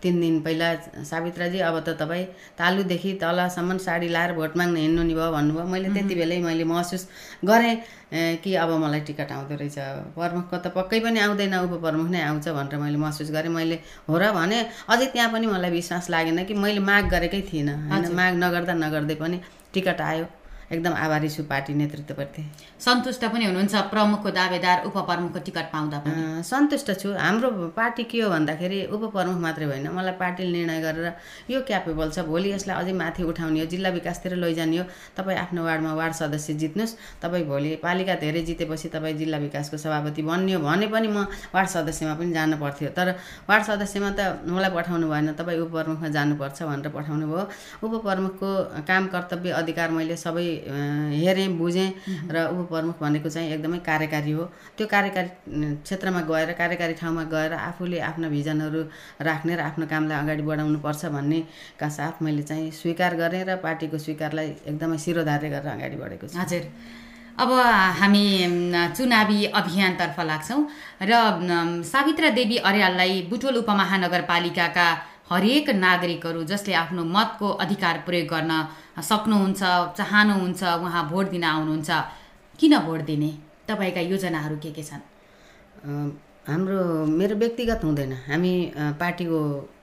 तिन 0.02 0.20
दिन 0.20 0.34
पहिला 0.44 0.68
सावित्राजी 1.10 1.58
अब 1.64 1.76
त 1.86 1.96
तपाईँ 2.00 2.24
तालुदेखि 2.60 3.12
तलसम्म 3.22 3.76
साडी 3.86 4.08
लाएर 4.12 4.32
भोट 4.38 4.56
माग्न 4.60 4.76
हिँड्नु 4.76 5.02
नि 5.08 5.14
भयो 5.16 5.30
भन्नुभयो। 5.32 5.64
मैले 5.72 5.88
त्यति 5.96 6.14
बेलै 6.14 6.38
मैले 6.44 6.64
महसुस 6.68 7.02
गरेँ 7.48 7.74
कि 8.44 8.54
अब 8.62 8.70
मलाई 8.84 9.00
टिकट 9.08 9.32
आउँदो 9.32 9.54
रहेछ। 9.56 9.78
प्रमुखको 10.14 10.56
त 10.60 10.66
पक्कै 10.76 11.00
पनि 11.08 11.18
आउँदैन 11.24 11.54
उपप्रमुख 11.72 12.08
नै 12.12 12.20
आउँछ 12.20 12.48
भनेर 12.52 12.76
मैले 12.84 12.98
महसुस 13.00 13.30
गरेँ। 13.32 13.52
मैले 13.56 13.76
हो 14.08 14.14
र 14.20 14.30
भने 14.36 14.58
अझै 14.92 15.06
त्यहाँ 15.08 15.30
पनि 15.32 15.46
मलाई 15.48 15.70
विश्वास 15.80 16.10
लागेन 16.12 16.44
कि 16.44 16.54
मैले 16.54 16.80
माग 16.84 17.04
गरेकै 17.08 17.40
थिइनँ। 17.48 17.74
होइन 17.88 18.12
माग 18.12 18.32
नगर्दा 18.44 18.74
नगर्दै 18.84 19.16
पनि 19.16 19.40
टिकट 19.72 20.00
आयो। 20.00 20.26
एकदम 20.74 20.94
आभारी 21.04 21.28
छु 21.30 21.42
पार्टी 21.44 21.74
नेतृत्वप्रति 21.74 22.42
सन्तुष्ट 22.84 23.24
पनि 23.32 23.44
हुनुहुन्छ 23.44 23.74
प्रमुखको 23.90 24.30
दावेदार 24.30 24.84
उपप्रमुखको 24.86 25.38
टिकट 25.46 25.66
पाउँदा 25.72 25.98
पनि। 26.04 26.42
सन्तुष्ट 26.44 26.90
छु। 27.00 27.08
हाम्रो 27.16 27.50
पार्टी 27.76 28.04
के 28.04 28.20
हो 28.20 28.30
भन्दाखेरि 28.30 28.78
उपप्रमुख 28.92 29.38
मात्रै 29.40 29.66
होइन 29.66 29.88
मलाई 29.88 30.12
पार्टीले 30.20 30.52
निर्णय 30.52 30.80
गरेर 30.82 31.06
यो 31.50 31.60
क्यापेबल 31.68 32.10
छ। 32.10 32.26
भोलि 32.28 32.52
यसलाई 32.52 32.76
अझै 32.82 32.92
माथि 32.92 33.22
उठाउने 33.24 33.60
हो 33.60 33.66
जिल्ला 33.66 33.90
विकासतिर 33.96 34.34
लैजाने 34.36 34.78
हो। 34.78 34.84
तपाईँ 35.16 35.38
आफ्नो 35.38 35.64
वार्डमा 35.64 35.92
वार्ड 35.94 36.14
सदस्य 36.14 36.54
जित्नुहोस्। 36.62 36.94
तपाईँ 37.22 37.44
भोलि 37.46 37.74
पालिका 37.84 38.14
धेरै 38.20 38.42
जितेपछि 38.44 38.88
तपाईँ 38.94 39.16
जिल्ला 39.18 39.38
विकासको 39.46 39.76
सभापति 39.76 40.22
बन्ने 40.22 40.52
हो 40.54 40.60
भने 40.60 40.86
पनि 40.92 41.08
म 41.08 41.24
वार्ड 41.54 41.68
सदस्यमा 41.68 42.14
पनि 42.20 42.32
जानु 42.32 42.56
पर्थ्यो। 42.58 42.90
तर 42.92 43.14
वार्ड 43.48 43.64
सदस्यमा 43.64 44.10
त 44.18 44.44
मलाई 44.44 44.70
पठाउनु 44.76 45.06
भएन 45.08 45.32
तपाईँ 45.38 45.60
उपप्रमुखमा 45.64 46.08
जानुपर्छ 46.16 46.62
भनेर 46.62 46.88
पठाउनु 46.90 47.26
भयो 47.26 47.44
उपप्रमुखको 47.84 48.48
काम 48.88 49.06
कर्तव्य 49.14 49.50
अधिकार 49.60 49.90
मैले 49.90 50.16
सबै 50.16 50.46
हेरेँ 50.64 51.48
बुझेँ 51.58 51.90
र 52.30 52.36
उपप्रमुख 52.52 53.00
भनेको 53.00 53.28
चाहिँ 53.28 53.52
एकदमै 53.52 53.78
कार्यकारी 53.84 54.32
हो। 54.32 54.44
त्यो 54.76 54.86
कार्यकारी 54.86 55.28
क्षेत्रमा 55.82 56.20
गएर 56.30 56.52
कार्यकारी 56.58 56.94
ठाउँमा 56.94 57.24
गएर 57.28 57.52
आफूले 57.52 57.98
आफ्ना 58.00 58.28
भिजनहरू 58.28 58.82
राख्ने 59.20 59.54
र 59.56 59.60
आफ्नो 59.60 59.86
कामलाई 59.86 60.18
अगाडि 60.18 60.42
बढाउनुपर्छ 60.42 61.04
भन्नेका 61.16 61.88
साथ 61.88 62.22
मैले 62.22 62.42
चाहिँ 62.42 62.70
स्वीकार 62.72 63.16
गरेँ 63.16 63.44
र 63.44 63.56
पार्टीको 63.60 63.98
स्वीकारलाई 63.98 64.48
एकदमै 64.66 64.98
शिरोधार्य 64.98 65.48
गरेर 65.48 65.72
अगाडि 65.72 65.96
बढेको 65.96 66.26
छु। 66.28 66.38
हजुर। 66.38 66.64
अब 67.34 67.50
हामी 67.98 68.26
चुनावी 68.94 69.38
अभियानतर्फ 69.58 70.18
लाग्छौँ 70.22 70.60
र 71.02 71.12
सावित्रा 71.82 72.30
देवी 72.30 72.56
अर्याललाई 72.62 73.22
बुटोल 73.30 73.56
उपमहानगरपालिकाका 73.58 74.86
हरेक 75.30 75.70
नागरिकहरू 75.70 76.42
जसले 76.44 76.74
आफ्नो 76.74 77.04
मतको 77.04 77.48
अधिकार 77.64 77.98
प्रयोग 78.06 78.28
गर्न 78.28 78.52
सक्नुहुन्छ 79.00 79.62
चाहनुहुन्छ 79.98 80.62
उहाँ 80.84 81.08
भोट 81.10 81.30
दिन 81.30 81.44
आउनुहुन्छ 81.44 81.90
किन 82.58 82.78
भोट 82.86 83.00
दिने? 83.08 83.30
तपाईँका 83.68 84.00
योजनाहरू 84.00 84.56
के 84.62 84.70
के 84.72 84.82
छन्? 84.82 85.02
हाम्रो 86.46 86.78
मेरो 87.08 87.36
व्यक्तिगत 87.40 87.80
हुँदैन। 87.84 88.12
हामी 88.28 88.52
पार्टीको 89.00 89.38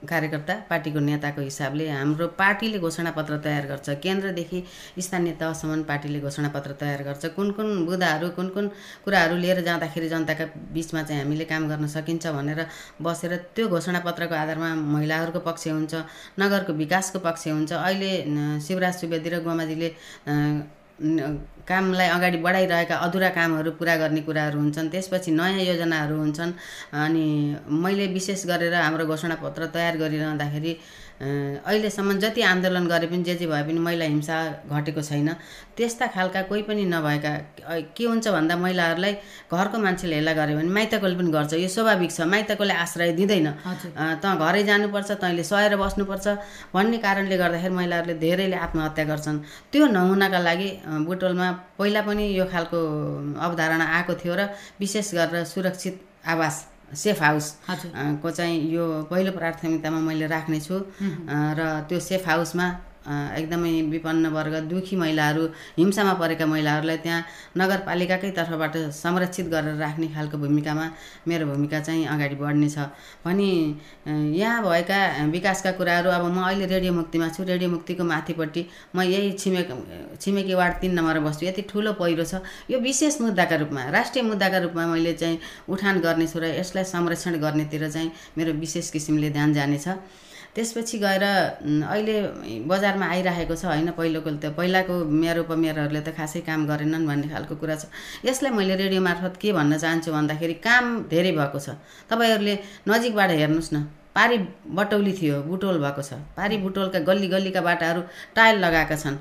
कार्यकर्ता 0.06 0.54
पार्टीको 0.70 0.98
नेताको 1.00 1.40
हिसाबले 1.42 1.88
हाम्रो 1.90 2.26
पार्टीले 2.38 2.78
घोषणापत्र 2.78 3.36
तयार 3.42 3.66
गर्छ। 3.66 3.88
केन्द्रदेखि 3.98 4.62
स्थानीय 5.02 5.32
तहसम्म 5.40 5.82
पार्टीले 5.90 6.20
घोषणापत्र 6.22 6.72
तयार 6.80 7.02
गर्छ। 7.02 7.26
कुन 7.34 7.50
कुन 7.58 7.84
बुदाहरू 7.86 8.28
कुन 8.38 8.48
कुन 8.54 8.68
कुराहरू 9.04 9.36
लिएर 9.42 9.60
जाँदाखेरि 9.66 10.08
जनताका 10.08 10.44
बिचमा 10.70 11.02
चाहिँ 11.02 11.22
हामीले 11.22 11.44
काम 11.50 11.66
गर्न 11.68 11.86
सकिन्छ 11.90 12.26
भनेर 12.30 12.60
बसेर 13.02 13.36
त्यो 13.58 13.66
घोषणापत्रको 13.68 14.34
आधारमा 14.34 14.74
महिलाहरूको 14.94 15.40
पक्ष 15.42 15.66
हुन्छ 15.68 15.94
नगरको 16.38 16.72
विकासको 16.78 17.18
पक्ष 17.26 17.48
हुन्छ। 17.48 17.72
अहिले 17.72 18.12
शिवराज 18.62 18.94
सुवेदी 19.00 19.28
र 19.34 19.42
गोमाजीले 19.42 19.90
कामलाई 21.00 22.08
अगाडि 22.08 22.38
बढाइरहेका 22.42 22.96
अधुरा 22.96 23.28
कामहरू 23.30 23.70
पुरा 23.78 23.96
गर्ने 23.96 24.20
कुराहरू 24.26 24.58
हुन्छन्। 24.58 24.90
त्यसपछि 24.90 25.30
नयाँ 25.30 25.62
योजनाहरू 25.62 26.16
हुन्छन्। 26.18 26.52
अनि 26.92 27.26
मैले 27.82 28.06
विशेष 28.12 28.46
गरेर 28.46 28.74
हाम्रो 28.74 29.06
घोषणापत्र 29.06 29.66
तयार 29.74 29.96
गरिरहँदाखेरि 29.96 30.72
अहिलेसम्म 31.20 32.18
जति 32.18 32.42
आन्दोलन 32.42 32.86
गरे 32.88 33.06
पनि 33.06 33.22
जे 33.22 33.34
जे 33.36 33.46
भए 33.46 33.62
पनि 33.62 33.78
महिला 33.78 34.04
हिंसा 34.04 34.36
घटेको 34.66 35.02
छैन। 35.02 35.28
त्यस्ता 35.76 36.06
खालका 36.14 36.42
कोही 36.50 36.62
पनि 36.62 36.84
नभएका 36.84 37.32
के 37.96 38.04
हुन्छ 38.04 38.28
भन्दा 38.28 38.56
महिलाहरूलाई 38.56 39.14
घरको 39.52 39.78
मान्छेले 39.78 40.16
हेला 40.16 40.32
गऱ्यो 40.34 40.56
भने 40.58 40.70
माइतकोले 40.72 41.14
पनि 41.14 41.30
गर्छ। 41.30 41.52
यो 41.62 41.68
स्वाभाविक 41.68 42.10
छ 42.10 42.20
माइतकोले 42.26 42.74
आश्रय 42.74 43.12
दिँदैन। 43.12 43.48
त 44.18 44.24
घरै 44.24 44.62
जानुपर्छ 44.64 45.10
तैँले 45.22 45.44
सहेर 45.44 45.76
बस्नुपर्छ 45.78 46.26
भन्ने 46.74 46.98
कारणले 46.98 47.36
गर्दाखेरि 47.38 47.74
महिलाहरूले 47.74 48.14
धेरैले 48.18 48.56
आत्महत्या 48.66 49.04
गर्छन्। 49.04 49.38
त्यो 49.72 49.86
नहुनका 49.86 50.38
लागि 50.38 50.70
बुटोलमा 51.06 51.48
पहिला 51.78 52.00
पनि 52.02 52.24
यो 52.34 52.44
खालको 52.50 52.78
अवधारणा 53.38 53.84
आएको 53.96 54.14
थियो 54.18 54.34
र 54.34 54.50
विशेष 54.80 55.14
गरेर 55.14 55.44
सुरक्षित 55.44 55.94
आवास 56.26 56.56
सेफ 56.94 57.22
हाउस 57.22 57.46
को 58.22 58.30
चाहिँ 58.30 58.56
यो 58.72 58.84
पहिलो 59.10 59.32
प्राथमिकतामा 59.32 60.00
मैले 60.00 60.26
राख्नेछु। 60.26 60.76
र 61.58 61.60
त्यो 61.88 61.98
सेफ 62.00 62.28
हाउसमा 62.28 62.66
एकदमै 63.08 63.70
विपन्न 63.90 64.26
वर्ग 64.36 64.54
दुखी 64.70 64.96
महिलाहरू 64.96 65.44
हिंसामा 65.78 66.12
परेका 66.22 66.46
महिलाहरूलाई 66.46 66.96
त्यहाँ 67.04 67.24
नगरपालिकाकै 67.58 68.30
तर्फबाट 68.38 68.76
संरक्षित 68.94 69.46
गरेर 69.54 69.76
राख्ने 69.76 70.08
खालको 70.14 70.38
भूमिकामा 70.38 70.86
मेरो 71.28 71.46
भूमिका 71.46 71.80
चाहिँ 71.80 72.06
अगाडि 72.14 72.36
बढ्नेछ 72.42 72.78
भने 73.26 73.50
यहाँ 74.38 74.62
भएका 74.62 75.00
विकासका 75.34 75.70
कुराहरू 75.78 76.10
अब 76.10 76.24
म 76.30 76.38
अहिले 76.46 76.66
रेडियो 76.66 76.92
मुक्तिमा 76.92 77.28
छु 77.34 77.42
रेडियो 77.44 77.70
मुक्तिको 77.70 78.04
माथिपट्टि 78.04 78.66
म 78.96 79.02
यही 79.02 79.32
छिमेक 79.42 79.68
छिमेकी 80.20 80.54
वार्ड 80.54 80.74
तिन 80.80 80.94
नम्बरमा 80.98 81.28
बस्छु। 81.28 81.46
यति 81.46 81.62
ठुलो 81.70 81.92
पहिरो 81.98 82.24
छ। 82.24 82.40
यो 82.70 82.78
विशेष 82.80 83.20
मुद्दाका 83.20 83.56
रूपमा 83.62 83.82
राष्ट्रिय 83.90 84.22
मुद्दाका 84.24 84.58
रूपमा 84.64 84.86
मैले 84.86 85.12
चाहिँ 85.18 85.38
उठान 85.68 86.00
गर्नेछु 86.00 86.38
र 86.38 86.44
यसलाई 86.60 86.84
संरक्षण 86.84 87.34
गर्नेतिर 87.42 87.90
चाहिँ 87.90 88.10
मेरो 88.38 88.52
विशेष 88.62 88.90
किसिमले 88.90 89.30
ध्यान 89.30 89.52
जानेछ। 89.54 89.88
त्यसपछि 90.54 90.98
गएर 90.98 91.24
अहिले 91.24 92.16
बजारमा 92.68 93.06
आइरहेको 93.08 93.54
छ 93.56 93.64
होइन 93.72 93.90
पहिलोको 93.96 94.30
त। 94.36 94.52
पहिलाको 94.52 94.94
मेयर 95.08 95.38
उपमेयरहरूले 95.48 96.00
त 96.04 96.12
खासै 96.12 96.40
काम 96.44 96.66
गरेनन् 96.68 97.06
भन्ने 97.08 97.28
खालको 97.32 97.56
कुरा 97.56 97.76
छ। 97.80 97.88
यसलाई 98.24 98.52
मैले 98.52 98.76
रेडियो 98.76 99.00
मार्फत 99.00 99.40
के 99.40 99.52
भन्न 99.56 99.78
चाहन्छु 99.80 100.12
भन्दाखेरि 100.12 100.54
काम 100.60 100.84
धेरै 101.08 101.32
भएको 101.32 101.58
छ। 101.58 101.80
तपाईँहरूले 102.12 102.54
नजिकबाट 102.84 103.30
हेर्नुहोस् 103.40 103.72
न। 103.72 104.01
पारी 104.16 104.36
बटौली 104.76 105.12
थियो 105.12 105.40
बुटोल 105.42 105.78
भएको 105.80 106.02
छ। 106.02 106.12
पारी 106.36 106.56
बुटोलका 106.60 106.98
गल्ली 107.08 107.28
गल्लीका 107.28 107.60
बाटाहरू 107.60 108.00
टायल 108.36 108.56
लगाएका 108.64 108.96
छन्। 108.96 109.16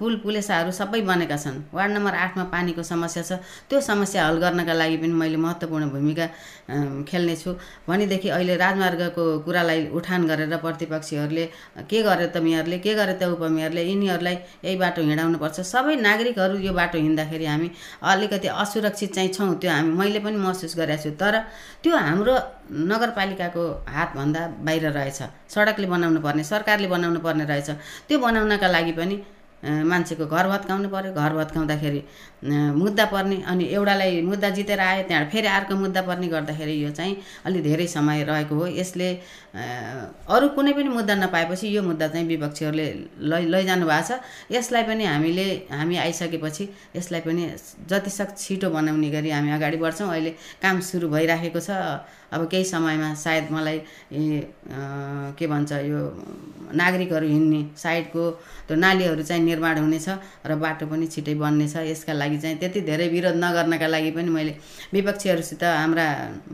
पुल 0.00 0.16
पुलेसाहरू 0.24 0.70
सबै 0.72 1.00
बनेका 1.04 1.36
छन्। 1.36 1.56
वार्ड 1.72 1.92
नम्बर 1.92 2.14
आठमा 2.24 2.44
पानीको 2.48 2.82
समस्या 2.82 3.22
छ। 3.22 3.32
त्यो 3.68 3.80
समस्या 3.80 4.26
हल 4.26 4.38
गर्नका 4.40 4.72
लागि 4.72 4.96
पनि 4.96 5.12
मैले 5.12 5.36
महत्त्वपूर्ण 5.36 5.90
भूमिका 5.92 6.26
खेल्नेछु। 7.04 7.50
भनेदेखि 7.88 8.28
अहिले 8.28 8.56
राजमार्गको 8.56 9.24
कुरालाई 9.44 9.86
उठान 9.92 10.26
गरेर 10.26 10.56
प्रतिपक्षीहरूले 10.56 11.44
के 11.84 12.02
गरे 12.02 12.26
त 12.32 12.40
मेयरले 12.40 12.78
के 12.80 12.94
गरे 12.96 13.14
त 13.20 13.28
उपमेयरले 13.36 13.82
यिनीहरूलाई 13.84 14.36
यही 14.64 14.76
बाटो 14.80 15.02
हिँडाउनुपर्छ 15.04 15.60
सबै 15.60 15.96
नागरिकहरू 16.00 16.56
यो 16.64 16.72
बाटो 16.72 16.98
हिँड्दाखेरि 16.98 17.44
हामी 17.44 17.68
अलिकति 18.02 18.48
असुरक्षित 18.48 19.14
चाहिँ 19.14 19.32
छौँ 19.36 19.54
त्यो 19.60 19.70
हामी 19.70 19.92
मैले 20.00 20.20
पनि 20.24 20.36
महसुस 20.40 20.76
गरेको 20.80 21.02
छु। 21.02 21.10
तर 21.20 21.34
त्यो 21.84 21.96
हाम्रो 21.96 22.34
नगरपालिकाको 22.70 23.62
हातभन्दा 23.88 24.42
बाहिर 24.66 24.86
रहेछ। 24.90 25.20
सडकले 25.50 25.86
बनाउनु 25.86 26.20
पर्ने 26.20 26.44
सरकारले 26.44 26.88
बनाउनु 26.88 27.20
पर्ने 27.20 27.44
रहेछ। 27.44 27.70
त्यो 28.08 28.18
बनाउनका 28.18 28.68
लागि 28.68 28.92
पनि 28.94 29.16
मान्छेको 29.60 30.24
घर 30.24 30.46
भत्काउनु 30.48 30.88
पऱ्यो 30.88 31.12
घर 31.12 31.32
भत्काउँदाखेरि 31.36 32.00
मुद्दा 32.80 33.04
पर्ने 33.12 33.36
अनि 33.44 33.64
एउटालाई 33.76 34.22
मुद्दा 34.24 34.48
जितेर 34.56 34.80
आयो 34.80 35.02
त्यहाँबाट 35.04 35.32
फेरि 35.32 35.48
अर्को 35.52 35.74
मुद्दा 35.76 36.02
पर्ने 36.08 36.28
गर्दाखेरि 36.32 36.74
यो 36.84 36.90
चाहिँ 36.96 37.16
अलि 37.44 37.60
धेरै 37.60 37.86
समय 37.86 38.24
रहेको 38.24 38.54
हो। 38.56 38.66
यसले 38.80 39.08
अरू 40.32 40.48
कुनै 40.56 40.72
पनि 40.72 40.88
मुद्दा 40.88 41.14
नपाएपछि 41.14 41.76
यो 41.76 41.82
मुद्दा 41.84 42.08
चाहिँ 42.08 42.26
विपक्षीहरूले 42.26 42.86
लै 43.20 43.42
लैजानु 43.52 43.84
भएको 43.84 44.00
छ। 44.08 44.20
यसलाई 44.48 44.82
पनि 44.88 45.04
हामीले 45.04 45.46
हामी 45.68 45.96
आइसकेपछि 46.08 46.64
यसलाई 46.96 47.20
पनि 47.20 47.42
जतिसक्दो 47.84 48.40
छिटो 48.40 48.68
बनाउने 48.72 49.08
गरी 49.12 49.30
हामी 49.30 49.50
अगाडि 49.60 49.76
बढ्छौँ। 49.76 50.08
अहिले 50.08 50.30
काम 50.64 50.80
सुरु 50.80 51.08
भइराखेको 51.12 51.60
छ। 51.60 52.00
अब 52.32 52.46
केही 52.50 52.64
समयमा 52.64 53.14
सायद 53.14 53.50
मलाई 53.52 53.78
के 55.38 55.46
भन्छ 55.46 55.72
यो 55.90 56.00
नागरिकहरू 56.74 57.26
हिँड्ने 57.26 57.60
साइडको 57.76 58.22
त्यो 58.66 58.76
नालीहरू 58.76 59.22
चाहिँ 59.22 59.42
निर्माण 59.42 59.78
हुनेछ 59.78 60.08
र 60.46 60.54
बाटो 60.62 60.86
पनि 60.86 61.06
छिटै 61.06 61.34
बन्नेछ। 61.34 61.76
यसका 61.90 62.12
लागि 62.12 62.38
चाहिँ 62.38 62.56
त्यति 62.58 62.80
धेरै 62.86 63.08
विरोध 63.08 63.36
नगर्नका 63.44 63.86
लागि 63.86 64.10
पनि 64.14 64.30
मैले 64.30 64.54
विपक्षीहरूसित 64.94 65.64
हाम्रा 65.64 66.06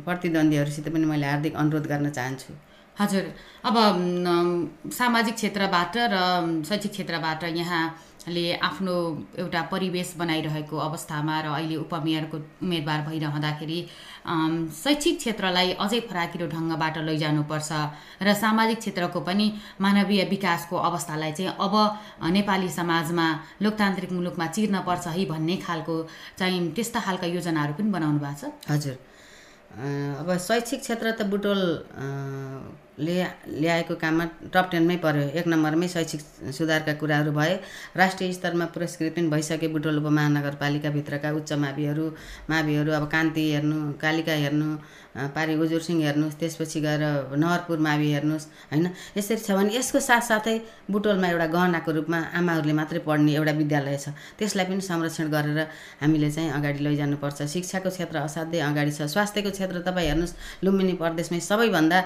प्रतिद्वन्दीहरूसित 0.06 0.88
पनि 0.95 1.04
मैले 1.04 1.26
हार्दिक 1.26 1.54
अनुरोध 1.54 1.87
गर्न 1.92 2.11
चाहन्छु। 2.11 2.52
हजुर। 2.97 3.25
अब 3.68 3.76
सामाजिक 4.97 5.35
क्षेत्रबाट 5.35 5.97
र 6.12 6.16
शैक्षिक 6.68 6.92
क्षेत्रबाट 6.92 7.45
यहाँ 7.61 7.85
ले 8.28 8.45
आफ्नो 8.59 8.92
एउटा 9.38 9.61
परिवेश 9.71 10.14
बनाइरहेको 10.18 10.76
अवस्थामा 10.76 11.35
र 11.40 11.47
अहिले 11.47 11.76
उपमेयरको 11.76 12.37
उम्मेदवार 12.64 13.00
भइरहँदाखेरि 13.09 13.78
शैक्षिक 14.26 15.16
क्षेत्रलाई 15.18 15.73
अझै 15.78 16.00
फराकिलो 16.11 16.47
ढङ्गबाट 16.54 16.97
लैजानुपर्छ 17.09 17.71
र 18.23 18.35
सामाजिक 18.35 18.78
क्षेत्रको 18.78 19.21
पनि 19.23 19.47
मानवीय 19.80 20.25
विकासको 20.30 20.76
अवस्थालाई 20.76 21.33
चाहिँ 21.33 21.54
अब 21.56 21.75
नेपाली 22.37 22.68
समाजमा 22.71 23.26
लोकतान्त्रिक 23.62 24.12
मुलुकमा 24.12 24.47
चिर्न 24.56 24.76
पर्छ 24.83 25.06
है 25.14 25.25
भन्ने 25.30 25.56
खालको 25.66 25.95
चाहिँ 26.38 26.61
त्यस्ता 26.75 27.00
खालका 27.06 27.26
योजनाहरू 27.37 27.73
पनि 27.78 27.90
बनाउनु 27.90 28.18
भएको 28.18 28.50
छ। 28.50 28.71
हजुर। 28.71 28.97
अब 30.21 30.28
शैक्षिक 30.49 30.80
क्षेत्र 30.80 31.06
त 31.12 31.23
बुटोल 31.30 31.62
ले 32.99 33.15
ल्याएको 33.50 33.95
काममा 33.97 34.25
टप 34.53 34.69
टेनमै 34.73 34.97
पऱ्यो 34.99 35.25
एक 35.38 35.47
नम्बरमै 35.47 35.88
शैक्षिक 35.88 36.21
सुधारका 36.59 36.93
कुराहरू 37.00 37.33
भए 37.33 37.55
राष्ट्रिय 37.97 38.33
स्तरमा 38.33 38.67
पुरस्कृत 38.73 39.15
पनि 39.17 39.29
भइसके 39.29 39.69
बुटोल 39.69 39.99
उपमहानगरपालिकाभित्रका 40.00 41.33
उच्च 41.33 41.53
माविहरू 41.61 42.07
माविहरू 42.50 42.93
अब 42.93 43.09
कान्ति 43.12 43.45
हेर्नु 43.50 43.81
कालिका 44.00 44.35
हेर्नु 44.43 44.69
पारी 45.16 45.54
उजुर 45.56 45.80
सिंह 45.80 46.04
हेर्नुहोस् 46.04 46.37
त्यसपछि 46.40 46.80
गएर 46.80 47.02
नहरपुर 47.37 47.78
मावि 47.78 48.08
हेर्नुहोस् 48.12 48.46
होइन? 48.73 48.87
यसरी 49.16 49.40
छ 49.40 49.50
भने 49.56 49.73
यसको 49.76 50.00
साथसाथै 50.00 50.56
बुटोलमा 50.92 51.28
एउटा 51.32 51.46
गहनाको 51.56 51.90
रूपमा 51.96 52.18
आमाहरूले 52.37 52.75
मात्रै 52.76 53.00
पढ्ने 53.00 53.32
एउटा 53.35 53.52
विद्यालय 53.61 53.96
छ। 53.96 54.12
त्यसलाई 54.38 54.66
पनि 54.68 54.82
संरक्षण 54.85 55.26
गरेर 55.32 55.58
हामीले 56.04 56.30
चाहिँ 56.30 56.50
अगाडि 56.52 56.80
लैजानुपर्छ। 56.85 57.38
शिक्षाको 57.49 57.90
क्षेत्र 57.96 58.16
असाध्यै 58.28 58.61
अगाडि 58.61 58.92
छ। 58.92 59.08
स्वास्थ्यको 59.08 59.50
क्षेत्र 59.56 59.76
तपाईँ 59.88 60.08
हेर्नुहोस् 60.11 60.35
लुम्बिनी 60.64 60.94
प्रदेशमै 61.00 61.40
सबैभन्दा 61.40 61.99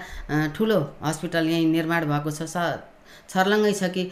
ठुलो 0.54 0.78
हस्पिटल 1.02 1.44
यहीँ 1.50 1.66
निर्माण 1.66 2.02
भएको 2.06 2.30
छ। 2.30 2.46
स 2.46 2.56
छर्लङ्गै 3.28 3.72
छ 3.72 3.82
कि 3.94 4.02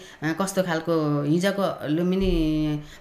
कस्तो 0.41 0.63
खालको 0.69 0.95
हिजोको 1.25 1.65
लुम्बिनी 1.97 2.33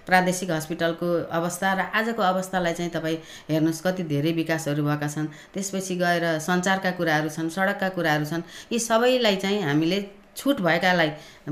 प्रादेशिक 0.06 0.50
हस्पिटलको 0.50 1.08
अवस्था 1.38 1.68
र 1.74 1.80
आजको 1.92 2.22
अवस्थालाई 2.22 2.74
चाहिँ 2.78 2.90
तपाईँ 2.96 3.18
हेर्नुहोस् 3.50 3.82
कति 3.84 4.02
धेरै 4.12 4.32
विकासहरू 4.40 4.82
भएका 4.84 5.08
छन्। 5.08 5.26
त्यसपछि 5.54 5.94
गएर 6.00 6.24
सञ्चारका 6.40 6.90
कुराहरू 6.98 7.28
छन् 7.28 7.50
सडकका 7.50 7.88
कुराहरू 7.96 8.24
छन्। 8.24 8.42
यी 8.72 8.78
सबैलाई 8.78 9.36
चाहिँ 9.36 9.62
हामीले 9.62 9.98
छुट 10.36 10.60
भएकालाई 10.60 11.10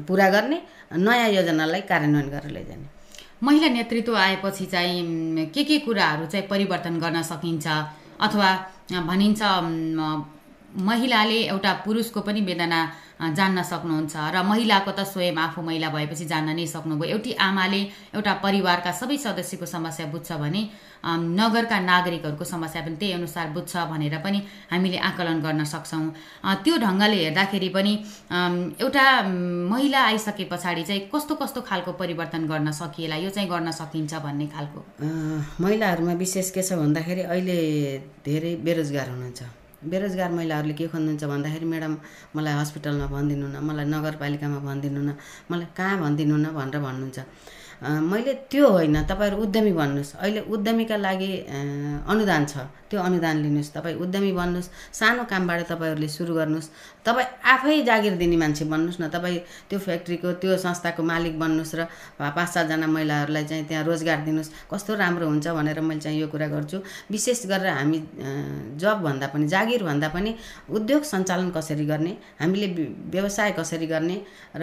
पुरा 0.08 0.28
गर्ने 0.30 0.58
नयाँ 0.94 1.28
योजनालाई 1.36 1.80
कार्यान्वयन 1.90 2.28
गरेर 2.30 2.52
लैजाने 2.56 2.86
महिला 3.42 3.68
नेतृत्व 3.68 4.16
आएपछि 4.16 4.64
चाहिँ 4.72 5.46
के 5.54 5.62
के 5.64 5.78
कुराहरू 5.86 6.26
चाहिँ 6.26 6.46
परिवर्तन 6.48 6.98
गर्न 6.98 7.22
सकिन्छ? 7.22 7.66
अथवा 8.16 8.48
भनिन्छ 9.06 9.42
महिलाले 10.88 11.38
एउटा 11.52 11.72
पुरुषको 11.84 12.20
पनि 12.20 12.40
वेदना 12.40 12.80
जान्न 13.16 13.62
सक्नुहुन्छ 13.62 14.14
र 14.35 14.42
महिलाको 14.44 14.90
त 14.92 15.00
स्वयं 15.08 15.37
आफू 15.37 15.62
महिला 15.62 15.88
भएपछि 15.88 16.25
जान्न 16.28 16.52
नै 16.52 16.66
सक्नुभयो। 16.68 17.11
एउटी 17.16 17.32
आमाले 17.32 17.80
एउटा 18.12 18.32
परिवारका 18.44 18.92
सबै 18.92 19.16
सदस्यको 19.16 19.66
समस्या 19.66 20.06
बुझ्छ 20.12 20.32
भने 20.37 20.62
नगरका 21.06 21.78
नागरिकहरूको 21.80 22.44
समस्या 22.44 22.82
पनि 22.82 22.96
त्यही 23.00 23.12
अनुसार 23.12 23.46
बुझ्छ 23.56 23.73
भनेर 23.88 24.16
पनि 24.20 24.38
हामीले 24.70 24.99
आकलन 25.08 25.40
गर्न 25.40 25.64
सक्छौँ। 25.64 26.04
त्यो 26.64 26.76
ढङ्गले 26.76 27.16
हेर्दाखेरि 27.25 27.68
पनि 27.73 27.92
एउटा 28.85 29.06
महिला 29.73 30.00
आइसके 30.12 30.44
पछाडि 30.52 30.82
चाहिँ 30.85 31.08
कस्तो 31.08 31.35
कस्तो 31.40 31.61
खालको 31.64 31.92
परिवर्तन 31.96 32.46
गर्न 32.52 32.70
सकिएला 32.76 33.16
यो 33.16 33.30
चाहिँ 33.30 33.49
गर्न 33.49 33.70
सकिन्छ 33.70 34.14
भन्ने 34.20 34.46
खालको। 34.52 34.80
महिलाहरूमा 35.64 36.12
विशेष 36.20 36.50
के 36.50 36.62
छ 36.62 36.73
भन्दाखेरि 36.76 37.23
अहिले 37.32 37.58
धेरै 38.26 38.52
बेरोजगार 38.66 39.08
हुनुहुन्छ। 39.08 39.65
बेरोजगार 39.85 40.30
महिलाहरूले 40.33 40.75
के 40.75 40.87
खोज्नुहुन्छ 40.88 41.25
भन्दाखेरि 41.25 41.66
म्याडम 41.68 41.95
मलाई 42.37 42.54
हस्पिटलमा 42.61 43.06
भनिदिनु 43.12 43.47
न 43.52 43.56
मलाई 43.61 43.87
नगरपालिकामा 43.92 44.59
भनिदिनु 44.64 45.00
न 45.04 45.11
मलाई 45.50 45.68
कहाँ 45.76 45.97
भनिदिनु 46.00 46.37
न 46.37 46.47
भनेर 46.56 46.80
भन्नुहुन्छ। 46.80 47.18
मैले 47.83 48.33
त्यो 48.50 48.68
होइन 48.68 49.04
तपाईँहरू 49.04 49.37
उद्यमी 49.42 49.73
भन्नुहोस् 49.73 50.12
अहिले 50.16 50.40
उद्यमीका 50.49 50.97
लागि 50.97 51.30
अनुदान 52.09 52.42
छ। 52.47 52.54
त्यो 52.88 53.00
अनुदान 53.02 53.37
लिनुहोस्। 53.42 53.71
तपाईँ 53.76 53.97
उद्यमी 53.99 54.33
बन्नुहोस्। 54.33 54.68
सानो 54.95 55.23
कामबाट 55.26 55.61
तपाईँहरूले 55.68 56.09
सुरु 56.09 56.33
गर्नुहोस्। 56.38 56.68
तपाईँ 57.04 57.28
आफै 57.52 57.83
जागिर 57.83 58.14
दिने 58.16 58.37
मान्छे 58.37 58.64
बन्नुहोस् 58.64 59.00
न। 59.02 59.09
तपाईँ 59.11 59.38
त्यो 59.68 59.78
फ्याक्ट्रीको 59.78 60.28
त्यो 60.40 60.56
संस्थाको 60.56 61.02
मालिक 61.02 61.35
बन्नुहोस् 61.38 61.75
र 61.75 61.80
पाँच 62.16 62.49
सातजना 62.49 62.87
महिलाहरूलाई 62.87 63.45
चाहिँ 63.45 63.64
त्यहाँ 63.68 63.85
रोजगार 63.85 64.18
दिनुहोस्। 64.25 64.50
कस्तो 64.71 64.95
राम्रो 64.97 65.26
हुन्छ 65.26 65.47
भनेर 65.59 65.80
मैले 65.83 66.00
चाहिँ 66.00 66.21
यो 66.21 66.26
कुरा 66.33 66.47
गर्छु। 66.47 66.78
विशेष 67.11 67.47
गरेर 67.50 67.68
हामी 67.76 67.99
अ, 67.99 68.28
जब 68.78 68.97
भन्दा 69.02 69.26
पनि 69.35 69.47
जागिर 69.50 69.83
भन्दा 69.85 70.09
पनि 70.14 70.30
उद्योग 70.71 71.02
सञ्चालन 71.02 71.50
कसरी 71.50 71.85
गर्ने 71.87 72.12
हामीले 72.40 72.66
व्य- 72.73 72.95
व्यवसाय 73.12 73.50
कसरी 73.59 73.87
गर्ने 73.87 74.16
र 74.56 74.62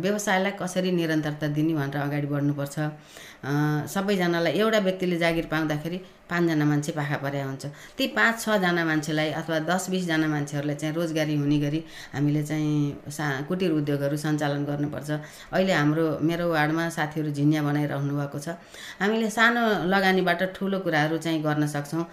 व्यवसायलाई 0.00 0.52
कसरी 0.62 0.90
निरन्तरता 0.92 1.46
दिने 1.50 1.74
भनेर 1.74 1.96
अगाडि 1.98 2.26
बढ्नुपर्छ 2.26 2.45
अ, 2.78 3.86
सबैजनालाई 3.86 4.52
एउटा 4.52 4.78
व्यक्तिले 4.78 5.16
जागिर 5.18 5.46
पाउँदाखेरि 5.46 5.98
पाँचजना 6.30 6.64
मान्छे 6.64 6.92
पाखा 6.92 7.16
परे 7.22 7.40
हुन्छ। 7.42 7.66
ती 7.98 8.06
पाँच 8.18 8.34
छजना 8.42 8.84
मान्छेलाई 8.84 9.30
अथवा 9.40 9.58
दस 9.70 9.90
बिसजना 9.90 10.26
मान्छेहरूलाई 10.26 10.76
चाहिँ 10.76 10.94
रोजगारी 10.94 11.36
हुने 11.36 11.58
गरी 11.62 11.80
हामीले 12.14 12.42
चाहिँ 12.42 13.10
सा 13.10 13.24
कुटीर 13.48 13.72
उद्योगहरू 13.72 14.16
सञ्चालन 14.16 14.64
गर्नुपर्छ। 14.66 15.10
अहिले 15.54 15.72
हाम्रो 15.72 16.18
मेरो 16.26 16.50
वार्डमा 16.50 16.88
साथीहरू 16.90 17.30
झिन्या 17.30 17.62
बनाइरहनु 17.62 18.14
भएको 18.18 18.38
छ। 18.38 18.58
हामीले 18.98 19.30
सानो 19.30 19.62
लगानीबाट 19.86 20.42
ठुलो 20.56 20.78
कुराहरू 20.82 21.18
चाहिँ 21.22 21.42
गर्न 21.42 21.66
सक्छौँ। 21.66 22.04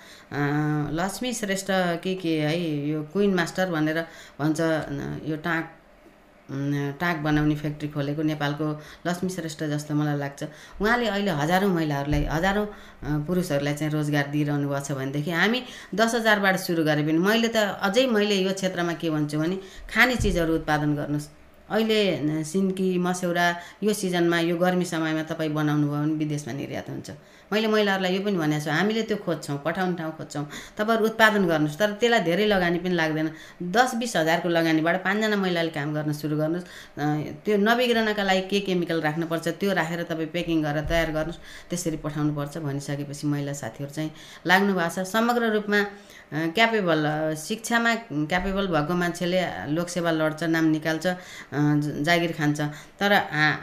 लक्ष्मी 0.93 1.33
श्रेष्ठ 1.33 1.69
के 2.03 2.13
के 2.21 2.33
है 2.45 2.53
यो 2.93 3.01
क्विन 3.13 3.33
मास्टर 3.33 3.71
भनेर 3.73 4.05
भन्छ 4.39 4.59
यो 5.25 5.35
टाँक 5.41 5.65
टाँक 6.51 7.17
बनाउने 7.23 7.55
फ्याक्ट्री 7.55 7.87
खोलेको 7.89 8.21
नेपालको 8.21 8.65
लक्ष्मी 9.07 9.29
श्रेष्ठ 9.29 9.63
जस्तो 9.73 9.95
मलाई 9.95 10.17
लाग्छ। 10.19 10.43
उहाँले 10.81 11.07
अहिले 11.07 11.31
हजारौँ 11.41 11.69
महिलाहरूलाई 11.73 12.23
हजारौँ 12.25 12.65
पुरुषहरूलाई 13.27 13.73
चाहिँ 13.73 13.91
रोजगार 13.93 14.27
दिइरहनु 14.31 14.67
भएको 14.69 14.83
छ 14.83 14.91
भनेदेखि 14.91 15.31
हामी 15.31 15.61
दस 15.95 16.15
हजारबाट 16.15 16.55
सुरु 16.59 16.83
गरे 16.83 17.03
पनि 17.07 17.17
मैले 17.17 17.47
त 17.47 17.79
अझै 17.79 18.05
मैले 18.11 18.35
यो 18.43 18.53
क्षेत्रमा 18.53 18.93
के 18.99 19.09
भन्छु 19.09 19.39
भने 19.39 19.57
खाने 19.87 20.15
चिजहरू 20.19 20.55
उत्पादन 20.55 20.95
गर्नुहोस् 20.95 21.29
अहिले 21.71 22.43
सिन्की 22.43 22.97
मस्यौरा 22.99 23.47
यो 23.83 23.93
सिजनमा 23.93 24.39
यो 24.51 24.57
गर्मी 24.59 24.85
समयमा 24.85 25.23
तपाईँ 25.31 25.53
बनाउनु 25.53 25.87
भयो 25.87 26.01
भने 26.01 26.13
विदेशमा 26.19 26.53
निर्यात 26.53 26.89
हुन्छ। 26.89 27.09
मैले 27.53 27.67
महिलाहरूलाई 27.69 28.13
यो 28.17 28.21
पनि 28.25 28.37
भनेको 28.37 28.65
छु 28.65 28.71
हामीले 28.73 29.01
त्यो 29.05 29.17
खोज्छौँ 29.25 29.57
पठाउने 29.65 29.95
ठाउँ 29.97 30.13
खोज्छौँ 30.17 30.45
तपाईँहरू 30.77 31.05
उत्पादन 31.05 31.43
गर्नुहोस्। 31.45 31.77
तर 31.77 31.91
त्यसलाई 32.01 32.21
धेरै 32.25 32.45
लगानी 32.49 32.79
पनि 32.81 32.95
लाग्दैन। 32.97 33.29
दस 33.69 33.95
बिस 34.01 34.15
हजारको 34.17 34.49
लगानीबाट 34.49 34.95
पाँचजना 35.05 35.37
महिलाले 35.37 35.71
काम 35.77 35.93
गर्न 35.93 36.11
सुरु 36.17 36.35
गर्नुहोस्। 36.41 36.65
त्यो 37.45 37.55
नबिग्रनका 37.61 38.23
लागि 38.23 38.41
के 38.49 38.59
केमिकल 38.67 39.01
राख्नुपर्छ 39.05 39.47
त्यो 39.61 39.69
राखेर 39.73 40.01
तपाईँ 40.09 40.29
प्याकिङ 40.33 40.57
गरेर 40.65 40.85
तयार 40.89 41.09
गर्नुहोस्। 41.13 41.39
त्यसरी 41.69 41.97
पठाउनुपर्छ 42.01 42.57
भनिसकेपछि 42.65 43.27
महिला 43.27 43.53
साथीहरू 43.53 43.91
चाहिँ 43.93 44.11
लाग्नु 44.49 44.73
भएको 44.73 44.89
छ। 44.89 45.05
समग्र 45.05 45.43
रूपमा 45.53 45.79
क्यापेबल 46.33 47.01
शिक्षामा 47.37 47.93
क्यापेबल 48.29 48.67
भएको 48.67 48.93
मान्छेले 48.97 49.41
लोकसेवा 49.69 50.11
लड्छ 50.11 50.43
नाम 50.49 50.65
निकाल्छ 50.75 51.05
जागिर 52.07 52.31
खान्छ। 52.33 52.59
तर 52.99 53.11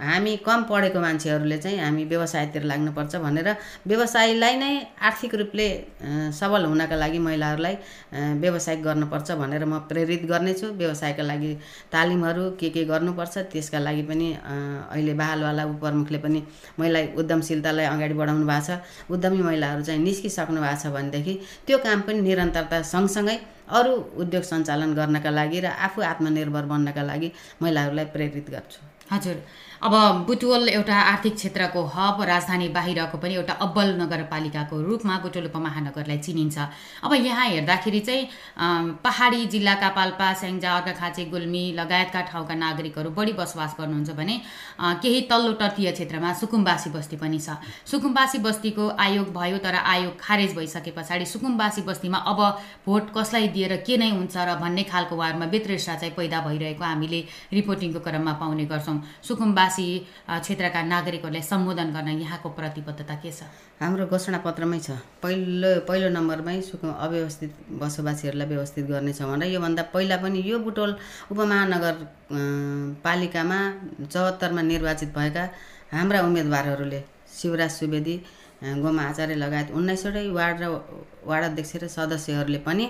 हामी 0.06 0.36
कम 0.46 0.62
पढेको 0.70 1.00
मान्छेहरूले 1.00 1.58
चाहिँ 1.58 1.78
हामी 1.80 2.04
व्यवसायतिर 2.12 2.62
लाग्नुपर्छ 2.70 3.16
भनेर 3.26 3.48
व्यवसायलाई 3.86 4.56
नै 4.56 4.70
आर्थिक 5.02 5.34
रूपले 5.34 5.66
सबल 6.30 6.64
हुनका 6.64 6.96
लागि 6.96 7.18
महिलाहरूलाई 7.18 7.74
व्यवसाय 8.38 8.76
गर्नुपर्छ 8.86 9.30
भनेर 9.42 9.64
म 9.64 9.78
प्रेरित 9.90 10.22
गर्नेछु। 10.30 10.66
व्यवसायका 10.80 11.22
लागि 11.22 11.52
तालिमहरू 11.92 12.44
के 12.60 12.70
के 12.70 12.84
गर्नुपर्छ 12.86 13.38
त्यसका 13.50 13.78
लागि 13.78 14.02
पनि 14.06 14.28
अहिले 14.94 15.14
बहालवाला 15.18 15.64
उपप्रमुखले 15.74 16.18
पनि 16.18 16.42
महिला 16.78 17.00
उद्यमशीलतालाई 17.18 17.86
अगाडि 17.86 18.14
बढाउनु 18.14 18.46
भएको 18.46 18.66
छ। 18.66 18.78
उद्यमी 19.10 19.42
महिलाहरू 19.42 19.82
चाहिँ 19.82 20.02
निस्किसक्नु 20.06 20.60
भएको 20.60 20.80
छ 20.82 20.94
भनेदेखि 20.94 21.34
त्यो 21.66 21.78
काम 21.82 22.00
पनि 22.06 22.20
निरन्तरता 22.60 22.82
सँगसँगै 22.82 23.36
अरू 23.72 23.92
उद्योग 24.20 24.44
सञ्चालन 24.44 24.94
गर्नका 24.94 25.30
लागि 25.30 25.60
र 25.64 25.66
आफू 25.86 26.00
आत्मनिर्भर 26.02 26.64
बन्नका 26.72 27.02
लागि 27.02 27.28
महिलाहरूलाई 27.62 28.06
प्रेरित 28.12 28.50
गर्छु। 28.50 28.80
हजुर। 29.12 29.36
अब 29.82 29.94
बुटवल 30.26 30.68
एउटा 30.68 30.94
आर्थिक 30.94 31.34
क्षेत्रको 31.34 31.82
हब 31.92 32.20
राजधानी 32.28 32.68
बाहिरको 32.68 33.18
पनि 33.18 33.34
एउटा 33.34 33.52
अब्बल 33.64 33.88
नगरपालिकाको 34.00 34.80
रूपमा 34.80 35.16
बुटवल 35.18 35.46
उपमहानगरलाई 35.46 36.18
चिनिन्छ। 36.18 36.58
अब 37.04 37.12
यहाँ 37.14 37.46
हेर्दाखेरि 37.48 38.00
चाहिँ 38.00 38.28
पहाडी 39.00 39.46
जिल्लाका 39.46 39.88
पाल्पा 39.96 40.32
स्याङ्जा 40.40 40.76
अर्घाखाँचे 40.76 41.24
गुल्मी 41.32 41.64
लगायतका 41.80 42.20
ठाउँका 42.28 42.54
नागरिकहरू 42.54 43.10
बढी 43.16 43.32
बसोबास 43.40 43.76
गर्नुहुन्छ 43.80 44.10
भने 44.20 44.36
केही 45.00 45.20
तल्लो 45.30 45.52
तटीय 45.56 45.90
क्षेत्रमा 45.92 46.32
सुकुम्बासी 46.34 46.90
बस्ती 46.90 47.16
पनि 47.16 47.40
छ। 47.40 47.56
सुकुम्बासी 47.88 48.38
बस्तीको 48.44 48.88
आयोग 49.00 49.32
भयो 49.32 49.58
तर 49.64 49.80
आयोग 49.80 50.12
खारेज 50.20 50.54
भइसके 50.56 50.90
पछाडि 50.92 51.24
सुकुम्बासी 51.24 51.82
बस्तीमा 51.88 52.18
अब 52.28 52.40
भोट 52.84 53.10
कसलाई 53.16 53.48
दिएर 53.56 53.76
के 53.88 53.96
नै 53.96 54.10
हुन्छ 54.12 54.36
र 54.36 54.60
भन्ने 54.60 54.84
खालको 54.92 55.16
वारमा 55.16 55.46
बेतरेसा 55.48 55.96
चाहिँ 55.96 56.14
पैदा 56.20 56.44
भइरहेको 56.44 56.84
हामीले 56.84 57.24
रिपोर्टिङको 57.54 58.00
क्रममा 58.04 58.32
पाउने 58.36 58.64
गर्छौँ। 58.68 59.00
सुकुम्बासी 59.24 59.68
अ, 59.70 60.38
क्षेत्रका 60.42 60.80
नागरिकहरूलाई 60.82 61.42
सम्बोधन 61.42 61.88
गर्न 61.94 62.08
यहाँको 62.24 62.48
प्रतिबद्धता 62.58 63.14
के 63.22 63.30
छ? 63.30 63.46
हाम्रो 63.80 64.06
घोषणापत्रमै 64.10 64.78
छ। 64.80 64.90
पहिलो 65.22 65.70
पहिलो 65.88 66.08
नम्बरमै 66.18 66.60
सुक 66.60 66.82
अव्यवस्थित 66.84 67.50
बसोबासीहरूलाई 67.80 68.48
व्यवस्थित 68.52 68.84
गर्नेछौँ 68.90 69.28
भनेर। 69.30 69.50
योभन्दा 69.54 69.82
पहिला 69.94 70.16
पनि 70.22 70.38
यो 70.50 70.58
बुटोल 70.66 70.90
उपमहानगर 71.32 71.94
पालिकामा 73.04 73.58
चौहत्तरमा 74.12 74.62
निर्वाचित 74.72 75.10
भएका 75.16 75.44
हाम्रा 75.92 76.18
उम्मेदवारहरूले 76.26 77.00
शिवराज 77.38 77.70
सुवेदी 77.70 78.16
गोमा 78.82 79.02
आचार्य 79.10 79.34
लगायत 79.40 79.68
उन्नाइसवटै 79.78 80.28
वार्ड 80.36 80.58
र 80.62 80.66
वार्ड 81.24 81.44
अध्यक्ष 81.44 81.72
र 81.82 81.86
सदस्यहरूले 81.96 82.58
पनि 82.68 82.84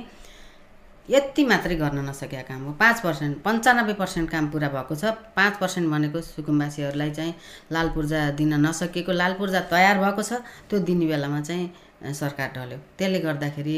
यति 1.09 1.45
मात्रै 1.45 1.75
गर्न 1.77 1.99
नसकेका 2.09 2.43
काम 2.47 2.61
हो। 2.65 2.73
पाँच 2.81 3.01
पर्सेन्ट 3.01 3.43
पन्चानब्बे 3.43 3.95
पर्सेन्ट 3.99 4.31
काम 4.31 4.51
पुरा 4.51 4.69
भएको 4.69 4.95
छ। 4.95 5.05
पाँच 5.35 5.57
पर्सेन्ट 5.61 5.89
भनेको 5.91 6.21
सुकुम्बासीहरूलाई 6.21 7.11
चाहिँ 7.11 7.35
लाल 7.73 7.89
पूर्जा 7.95 8.31
दिन 8.39 8.55
नसकिएको 8.67 9.13
लाल 9.13 9.33
पूर्जा 9.35 9.61
तयार 9.73 9.99
भएको 9.99 10.23
छ 10.23 10.33
त्यो 10.71 10.79
दिने 10.87 11.07
बेलामा 11.07 11.41
चाहिँ 11.41 12.13
सरकार 12.15 12.49
ढल्यो। 12.57 12.79
त्यसले 12.99 13.19
गर्दाखेरि 13.21 13.77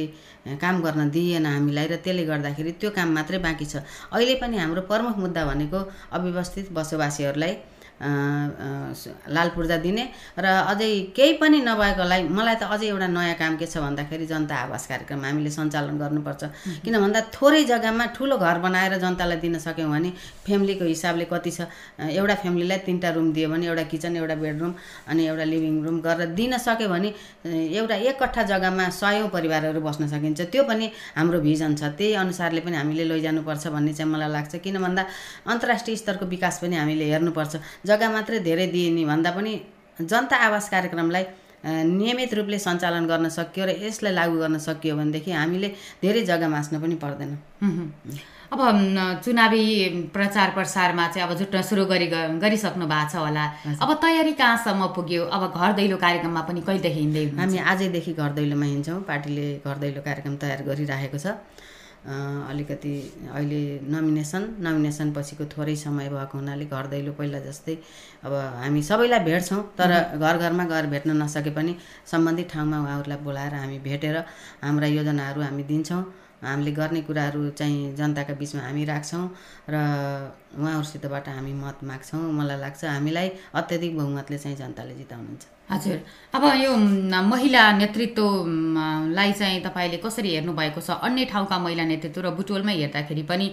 काम 0.60 0.82
गर्न 0.82 1.10
दिइएन 1.10 1.46
हामीलाई 1.46 1.86
र 1.86 1.96
त्यसले 2.04 2.24
गर्दाखेरि 2.26 2.72
त्यो 2.80 2.90
काम 2.90 3.08
मात्रै 3.14 3.38
बाँकी 3.38 3.66
छ। 3.66 3.82
अहिले 4.12 4.34
पनि 4.36 4.56
हाम्रो 4.58 4.82
प्रमुख 4.86 5.16
मुद्दा 5.18 5.44
भनेको 5.44 5.78
अव्यवस्थित 6.12 6.72
बसोबासीहरूलाई 6.72 7.54
लाल 8.02 9.48
पूर्जा 9.54 9.76
दिने। 9.78 10.04
र 10.38 10.46
अझै 10.72 10.90
केही 11.16 11.32
पनि 11.38 11.58
नभएकोलाई 11.62 12.22
मलाई 12.28 12.56
त 12.58 12.66
अझै 12.66 12.86
एउटा 12.90 13.06
नयाँ 13.06 13.36
काम 13.38 13.56
के 13.56 13.66
छ 13.66 13.78
भन्दाखेरि 13.78 14.26
जनता 14.26 14.54
आवास 14.66 14.86
कार्यक्रम 14.90 15.24
हामीले 15.24 15.50
सञ्चालन 15.50 15.96
गर्नुपर्छ। 16.02 16.42
किन 16.82 16.94
भन्दा 16.98 17.20
थोरै 17.30 17.62
जग्गामा 17.70 18.04
ठुलो 18.16 18.36
घर 18.42 18.58
बनाएर 18.58 18.98
जनतालाई 18.98 19.38
दिन 19.38 19.58
सक्यौँ 19.62 19.90
भने 19.90 20.10
फ्यामिलीको 20.46 20.84
हिसाबले 20.84 21.24
कति 21.30 21.50
छ 21.50 21.70
एउटा 22.10 22.34
फ्यामिलीलाई 22.42 22.78
तिनवटा 22.86 23.10
रुम 23.14 23.32
दियो 23.32 23.48
भने 23.54 23.66
एउटा 23.70 23.84
किचन 23.92 24.16
एउटा 24.18 24.34
बेडरुम 24.42 24.72
अनि 25.08 25.22
एउटा 25.30 25.44
लिभिङ 25.52 25.74
रुम 25.86 25.96
गरेर 26.02 26.34
दिन 26.34 26.58
सक्यो 26.58 26.88
भने 26.88 27.08
एउटा 27.78 27.96
एक 28.10 28.16
कट्ठा 28.22 28.42
जग्गामा 28.50 28.88
सयौँ 28.98 29.28
परिवारहरू 29.30 29.80
बस्न 29.80 30.08
सकिन्छ। 30.10 30.40
त्यो 30.50 30.62
पनि 30.66 30.90
हाम्रो 31.16 31.38
भिजन 31.40 31.74
छ। 31.78 31.94
त्यही 31.94 32.14
अनुसारले 32.18 32.60
पनि 32.66 32.76
हामीले 32.76 33.04
लैजानुपर्छ 33.04 33.66
भन्ने 33.70 33.92
चाहिँ 33.94 34.10
मलाई 34.12 34.30
लाग्छ। 34.32 34.52
किन 34.58 34.76
भन्दा 34.82 35.02
अन्तर्राष्ट्रिय 35.46 35.96
स्तरको 35.96 36.26
विकास 36.26 36.58
पनि 36.62 36.76
हामीले 36.76 37.04
हेर्नुपर्छ। 37.12 37.54
जग्गा 37.92 38.10
मात्रै 38.16 38.40
धेरै 38.48 38.66
दिने 38.74 39.04
भन्दा 39.12 39.30
पनि 39.36 39.54
जनता 40.00 40.36
आवास 40.48 40.68
कार्यक्रमलाई 40.74 41.24
नियमित 41.62 42.32
रूपले 42.34 42.58
सञ्चालन 42.58 43.04
गर्न 43.06 43.28
सकियो 43.38 43.64
र 43.66 43.70
यसलाई 43.86 44.12
लागू 44.12 44.36
गर्न 44.42 44.58
सकियो 44.58 44.94
भनेदेखि 44.98 45.30
हामीले 45.30 45.68
धेरै 46.02 46.22
जग्गा 46.30 46.48
मास्न 46.54 46.80
पनि 46.82 46.96
पर्दैन। 47.04 47.36
अब 48.52 48.60
चुनावी 49.24 49.62
प्रचार 50.14 50.50
प्रसारमा 50.56 51.06
चाहिँ 51.08 51.28
अब 51.28 51.32
जुट्न 51.38 51.62
सुरु 51.62 51.84
गरी 51.92 52.06
गरिसक्नु 52.42 52.86
भएको 52.86 53.08
छ 53.12 53.14
होला। 53.16 53.44
अब 53.78 53.90
तयारी 54.02 54.32
कहाँसम्म 54.42 54.86
पुग्यो? 54.96 55.22
अब 55.24 55.42
घर 55.54 55.72
दैलो 55.78 55.96
कार्यक्रममा 55.96 56.42
पनि 56.50 56.60
कहिलेदेखि 56.66 57.00
हिँड्दै? 57.00 57.24
हामी 57.38 57.58
आजैदेखि 57.72 58.12
घर 58.12 58.30
दैलोमा 58.38 58.66
हिँड्छौँ। 58.66 59.00
पार्टीले 59.08 59.46
घर 59.64 59.76
दैलो 59.84 60.00
कार्यक्रम 60.02 60.34
तयार 60.42 60.60
गरिराखेको 60.68 61.18
छ। 61.18 61.26
अलिकति 62.02 62.92
अहिले 63.32 63.60
नमिनेसन 63.90 64.42
नमिनेसन 64.60 65.12
पछिको 65.12 65.44
थोरै 65.54 65.74
समय 65.76 66.08
भएको 66.08 66.38
हुनाले 66.38 66.64
घर 66.66 66.86
दैलो 66.94 67.12
पहिला 67.18 67.38
जस्तै 67.40 67.74
अब 68.24 68.32
हामी 68.62 68.82
सबैलाई 68.82 69.20
भेट्छौँ 69.28 69.62
तर 69.78 69.92
घर 70.18 70.38
घरमा 70.38 70.64
गएर 70.72 70.86
भेट्न 70.94 71.16
नसके 71.22 71.50
पनि 71.54 71.76
सम्बन्धित 72.12 72.50
ठाउँमा 72.52 72.80
उहाँहरूलाई 72.82 73.18
बोलाएर 73.22 73.54
हामी 73.54 73.78
भेटेर 73.86 74.16
हाम्रा 74.62 74.86
योजनाहरू 74.98 75.42
हामी 75.42 75.62
दिन्छौँ। 75.70 76.02
हामीले 76.42 76.72
गर्ने 76.74 77.00
कुराहरू 77.06 77.50
चाहिँ 77.54 77.94
जनताका 77.96 78.34
बिचमा 78.34 78.62
हामी 78.62 78.84
राख्छौँ 78.84 79.24
र 79.70 79.74
उहाँहरूसितबाट 80.58 81.28
हामी 81.28 81.52
मत 81.54 81.86
माग्छौँ। 81.86 82.22
मलाई 82.34 82.58
लाग्छ 82.58 82.84
हामीलाई 82.84 83.28
अत्याधिक 83.54 83.96
बहुमतले 83.96 84.38
चाहिँ 84.38 84.56
जनताले 84.58 84.94
जिताउनुहुन्छ। 84.94 85.51
हजुर। 85.72 85.98
अब 86.36 86.44
यो 86.56 86.72
महिला 87.32 87.62
नेतृत्वलाई 87.72 89.32
चाहिँ 89.32 89.60
तपाईँले 89.64 89.96
कसरी 90.04 90.30
हेर्नुभएको 90.34 90.80
छ? 90.80 90.90
अन्य 91.00 91.24
ठाउँका 91.32 91.58
महिला 91.58 91.84
नेतृत्व 91.84 92.20
र 92.20 92.30
बुटोलमै 92.36 92.74
हेर्दाखेरि 92.76 93.22
पनि 93.30 93.46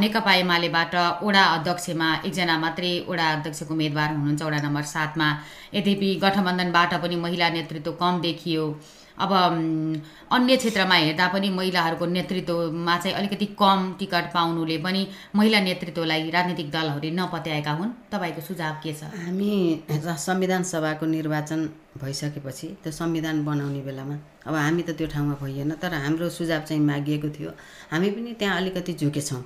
नेकपा 0.00 0.32
एमालेबाट 0.44 0.94
वडा 1.24 1.44
अध्यक्षमा 1.56 2.08
एकजना 2.28 2.56
मात्रै 2.64 2.92
वडा 3.08 3.26
अध्यक्षको 3.36 3.72
उम्मेदवार 3.74 4.08
हुनुहुन्छ 4.16 4.42
वडा 4.42 4.58
नम्बर 4.66 4.84
सातमा। 4.94 5.28
यद्यपि 5.74 6.08
गठबन्धनबाट 6.24 6.92
पनि 7.02 7.16
महिला 7.24 7.48
नेतृत्व 7.56 7.92
कम 8.00 8.20
देखियो। 8.20 8.64
अब 9.14 9.32
अन्य 10.32 10.56
क्षेत्रमा 10.56 10.94
हेर्दा 10.94 11.26
पनि 11.32 11.48
महिलाहरूको 11.50 12.06
नेतृत्वमा 12.06 12.96
चाहिँ 12.98 13.16
अलिकति 13.16 13.46
कम 13.60 13.94
टिकट 13.98 14.32
पाउनुले 14.34 14.76
पनि 14.82 15.06
महिला 15.36 15.60
नेतृत्वलाई 15.60 16.30
राजनीतिक 16.30 16.70
दलहरूले 16.70 17.10
नपत्याएका 17.14 17.72
हुन्। 17.78 17.90
तपाईँको 18.10 18.40
सुझाव 18.42 18.74
के 18.82 18.92
छ? 18.92 19.06
हामी 19.22 19.52
संविधान 20.18 20.62
सभाको 20.66 21.06
निर्वाचन 21.06 21.60
भइसकेपछि 22.02 22.66
त्यो 22.82 22.92
संविधान 22.92 23.44
बनाउने 23.44 23.80
बेलामा 23.86 24.16
अब 24.46 24.54
हामी 24.54 24.82
त 24.82 24.90
त्यो 24.98 25.06
ठाउँमा 25.14 25.34
भइएन 25.42 25.70
तर 25.78 25.94
हाम्रो 25.94 26.28
सुझाव 26.28 26.62
चाहिँ 26.66 26.82
मागिएको 26.82 27.28
थियो। 27.38 27.50
हामी 27.94 28.10
पनि 28.10 28.32
त्यहाँ 28.34 28.56
अलिकति 28.56 28.92
झुकेछौँ। 28.98 29.42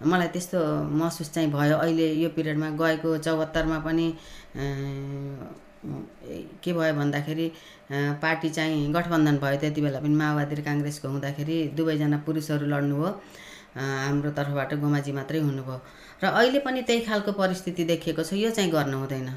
मलाई 0.00 0.28
त्यस्तो 0.32 0.58
महसुस 0.96 1.30
चाहिँ 1.32 1.50
भयो। 1.52 1.76
अहिले 1.76 2.06
यो 2.24 2.28
पिरियडमा 2.32 2.68
गएको 2.80 3.18
चौहत्तरमा 3.20 3.78
पनि 3.84 4.06
के 5.80 6.72
भयो 6.72 6.94
भन्दाखेरि 6.94 7.46
पार्टी 8.22 8.48
चाहिँ 8.50 8.92
गठबन्धन 8.92 9.36
भयो 9.42 9.56
त्यति 9.60 9.80
बेला 9.80 10.00
पनि 10.00 10.14
माओवादी 10.14 10.54
र 10.54 10.62
काङ्ग्रेसको 10.68 11.08
हुँदाखेरि 11.08 11.56
दुवैजना 11.76 12.18
पुरुषहरू 12.26 12.66
लड्नुभयो 12.66 13.10
हाम्रो 13.76 14.30
तर्फबाट 14.36 14.74
गोमाजी 14.82 15.12
मात्रै 15.12 15.40
हुनुभयो। 15.40 15.78
र 16.22 16.26
अहिले 16.26 16.58
पनि 16.60 16.82
त्यही 16.82 17.00
खालको 17.08 17.32
परिस्थिति 17.32 17.84
देखिएको 17.86 18.22
छ 18.22 18.32
यो 18.34 18.50
चाहिँ 18.50 18.70
गर्नु 18.70 18.96
हुँदैन। 18.98 19.28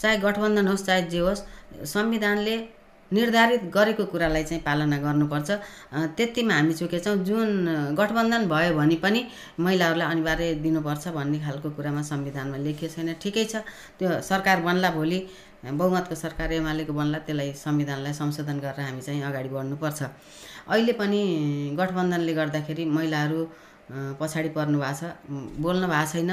चाहे 0.00 0.16
गठबन्धन 0.18 0.66
होस् 0.68 0.84
चाहे 0.86 1.02
जे 1.08 1.18
होस् 1.18 1.42
संविधानले 1.88 2.56
निर्धारित 3.12 3.62
गरेको 3.72 4.04
कुरालाई 4.12 4.44
चाहिँ 4.44 4.62
पालना 4.64 4.96
गर्नुपर्छ। 4.98 5.50
त्यतिमा 6.16 6.54
हामी 6.54 6.74
चुकेछौँ 6.74 7.16
जुन 7.24 7.94
गठबन्धन 7.96 8.48
भयो 8.48 8.74
भने 8.76 8.96
पनि 9.04 9.20
महिलाहरूलाई 9.60 10.08
अनिवार्य 10.10 10.54
दिनुपर्छ 10.64 11.08
भन्ने 11.16 11.38
खालको 11.40 11.70
कुरामा 11.76 12.02
संविधानमा 12.02 12.56
लेखिएको 12.56 12.94
छैन। 12.94 13.14
ठिकै 13.22 13.44
छ 13.44 13.64
त्यो 13.98 14.20
सरकार 14.20 14.60
बन्ला 14.66 14.90
भोलि 14.90 15.18
बहुमतको 15.62 16.14
सरकार 16.14 16.52
एमालेको 16.52 16.92
बन्ला 16.92 17.18
त्यसलाई 17.22 17.52
संविधानलाई 17.54 18.12
संशोधन 18.12 18.58
गरेर 18.58 18.82
हामी 18.82 19.00
चाहिँ 19.00 19.22
अगाडि 19.22 19.48
बढ्नुपर्छ। 19.48 20.02
अहिले 20.66 20.92
पनि 20.98 21.20
गठबन्धनले 21.78 22.32
गर्दाखेरि 22.34 22.84
महिलाहरू 22.90 23.40
पछाडि 24.18 24.48
पर्नु 24.56 24.78
भएको 24.82 24.94
छ। 24.98 25.02
बोल्नु 25.62 25.86
भएको 25.86 26.10
छैन। 26.12 26.30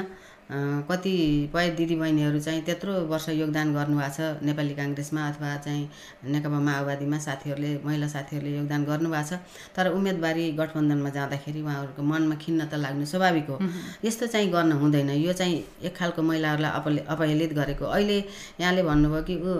कतिपय 0.50 1.70
दिदीबहिनीहरू 1.78 2.40
चाहिँ 2.42 2.62
त्यत्रो 2.66 2.94
वर्ष 3.06 3.30
योगदान 3.30 3.74
गर्नुभएको 3.74 4.14
छ 4.18 4.42
नेपाली 4.42 4.74
काङ्ग्रेसमा 4.74 5.22
अथवा 5.30 5.56
चाहिँ 5.66 5.84
नेकपा 6.26 6.60
माओवादीमा 6.60 7.18
साथीहरूले 7.18 7.72
महिला 7.86 8.08
साथीहरूले 8.08 8.58
योगदान 8.58 8.84
गर्नुभएको 8.86 9.28
छ। 9.30 9.40
तर 9.78 9.94
उम्मेदवारी 9.94 10.52
गठबन्धनमा 10.58 11.10
जाँदाखेरि 11.18 11.62
उहाँहरूको 11.62 12.02
मनमा 12.02 12.36
खिन्न 12.42 12.66
त 12.66 12.82
लाग्नु 12.82 13.06
स्वाभाविक 13.06 13.50
हो। 13.50 13.58
यस्तो 14.06 14.26
चाहिँ 14.34 14.50
गर्न 14.50 14.72
हुँदैन। 14.82 15.10
यो 15.22 15.34
चाहिँ 15.34 15.86
एक 15.86 15.96
खालको 15.96 16.22
महिलाहरूलाई 16.22 16.72
अपले 16.72 17.02
अपहेलित 17.14 17.54
गरेको। 17.54 17.86
अहिले 17.86 18.18
यहाँले 18.60 18.84
भन्नुभयो 18.84 19.22
कि 19.30 19.36
ऊ 19.38 19.54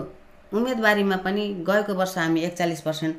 उम्मेदवारीमा 0.52 1.16
पनि 1.24 1.42
गएको 1.68 1.94
वर्ष 1.94 2.16
हामी 2.18 2.40
एकचालिस 2.48 2.80
पर्सेन्ट 2.86 3.16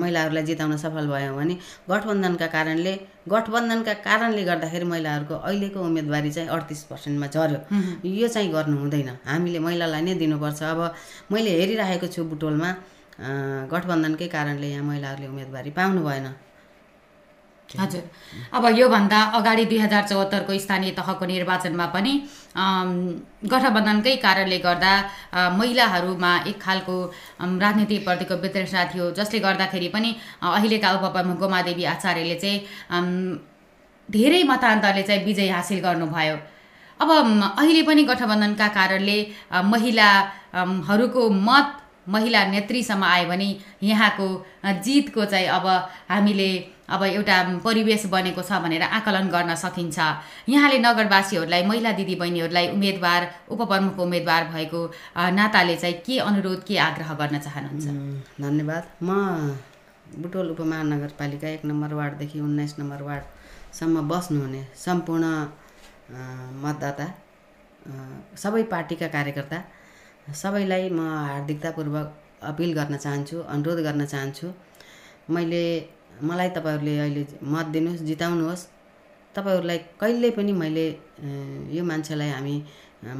महिलाहरूलाई 0.00 0.44
जिताउन 0.44 0.76
सफल 0.76 1.06
भयौँ 1.08 1.34
भने 1.36 1.54
गठबन्धनका 1.90 2.46
कारणले 2.56 2.94
गठबन्धनका 3.32 3.94
कारणले 4.06 4.42
गर्दाखेरि 4.44 4.84
महिलाहरूको 4.92 5.34
अहिलेको 5.34 5.80
उम्मेदवारी 5.80 6.30
चाहिँ 6.36 6.48
अडतिस 6.48 6.82
पर्सेन्टमा 6.90 7.26
झऱ्यो। 7.26 7.58
यो 8.04 8.28
चाहिँ 8.28 8.52
गर्नु 8.52 8.76
हुँदैन। 8.82 9.08
हामीले 9.24 9.58
महिलालाई 9.66 10.02
नै 10.02 10.14
दिनुपर्छ। 10.22 10.62
अब 10.62 10.80
मैले 11.32 11.50
हेरिरहेको 11.60 12.06
छु 12.14 12.24
बुटोलमा 12.30 12.70
गठबन्धनकै 13.72 14.28
कारणले 14.36 14.68
यहाँ 14.70 14.84
महिलाहरूले 14.84 15.28
उम्मेदवारी 15.32 15.70
पाउनु 15.78 16.00
भएन। 16.06 16.26
हजुर। 17.68 18.02
अब 18.54 18.64
योभन्दा 18.78 19.20
अगाडि 19.36 19.64
दुई 19.66 19.78
हजार 19.78 20.02
चौहत्तरको 20.08 20.58
स्थानीय 20.58 20.90
तहको 20.98 21.24
निर्वाचनमा 21.26 21.86
पनि 21.94 22.12
गठबन्धनकै 23.52 24.14
कारणले 24.22 24.58
गर्दा 24.58 24.92
महिलाहरूमा 25.58 26.32
एक 26.46 26.60
खालको 26.62 26.96
राजनीतिप्रतिको 27.62 28.34
वितृष्णा 28.44 28.84
थियो। 28.94 29.10
जसले 29.18 29.38
गर्दाखेरि 29.40 29.88
पनि 29.94 30.10
अहिलेका 30.42 30.92
उपप्रमुख 30.98 31.36
गोमादेवी 31.38 31.84
आचार्यले 31.94 32.36
चाहिँ 32.42 32.58
धेरै 34.08 34.42
मतान्तरले 34.44 35.02
चाहिँ 35.02 35.24
विजय 35.24 35.48
हासिल 35.50 35.80
गर्नुभयो। 35.82 36.36
अब 37.00 37.10
अहिले 37.10 37.82
पनि 37.82 38.02
गठबन्धनका 38.04 38.68
कारणले 38.78 39.18
महिलाहरूको 39.72 41.28
मत 41.48 41.66
महिला 42.08 42.44
नेत्रीसम्म 42.46 43.04
आयो 43.04 43.28
भने 43.28 43.48
यहाँको 43.82 44.26
जितको 44.84 45.24
चाहिँ 45.24 45.48
अब 45.50 45.66
हामीले 46.08 46.48
अब 46.88 47.02
एउटा 47.02 47.36
परिवेश 47.64 48.06
बनेको 48.06 48.42
छ 48.42 48.60
भनेर 48.62 48.82
आकलन 48.82 49.28
गर्न 49.28 49.54
सकिन्छ। 49.54 49.98
यहाँले 50.48 50.78
नगरवासीहरूलाई 50.78 51.62
महिला 51.66 51.92
दिदीबहिनीहरूलाई 51.98 52.66
उम्मेदवार 52.72 53.22
उपप्रमुख 53.50 53.98
उम्मेदवार 53.98 54.42
भएको 54.54 54.80
नाताले 55.38 55.76
चाहिँ 55.76 55.96
के 56.06 56.18
अनुरोध 56.20 56.60
के 56.64 56.78
आग्रह 56.78 57.14
गर्न 57.20 57.38
चाहनुहुन्छ? 57.38 57.86
धन्यवाद। 58.40 58.84
म 59.02 59.10
बुटोल 60.06 60.50
उपमहानगरपालिका 60.50 61.48
एक 61.48 61.64
नम्बर 61.66 61.94
वार्डदेखि 61.94 62.40
उन्नाइस 62.40 62.74
नम्बर 62.78 63.02
वार्डसम्म 63.02 64.08
बस्नुहुने 64.08 64.62
सम्पूर्ण 64.78 65.24
मतदाता 66.62 67.06
सबै 68.38 68.62
पार्टीका 68.70 69.06
कार्यकर्ता 69.16 69.58
सबैलाई 70.42 70.88
म 70.90 71.00
हार्दिकतापूर्वक 71.02 72.06
अपिल 72.50 72.72
गर्न 72.78 72.96
चाहन्छु 72.96 73.36
अनुरोध 73.42 73.78
गर्न 73.82 74.06
चाहन्छु। 74.06 74.46
मैले 75.34 75.64
मलाई 76.22 76.48
तपाईँहरूले 76.56 76.98
अहिले 76.98 77.22
मत 77.42 77.66
दिनुहोस् 77.74 78.02
जिताउनुहोस्। 78.08 78.62
तपाईँहरूलाई 79.34 79.78
कहिल्यै 80.00 80.30
पनि 80.32 80.52
मैले 80.52 80.86
यो 81.76 81.84
मान्छेलाई 81.84 82.30
हामी 82.30 82.56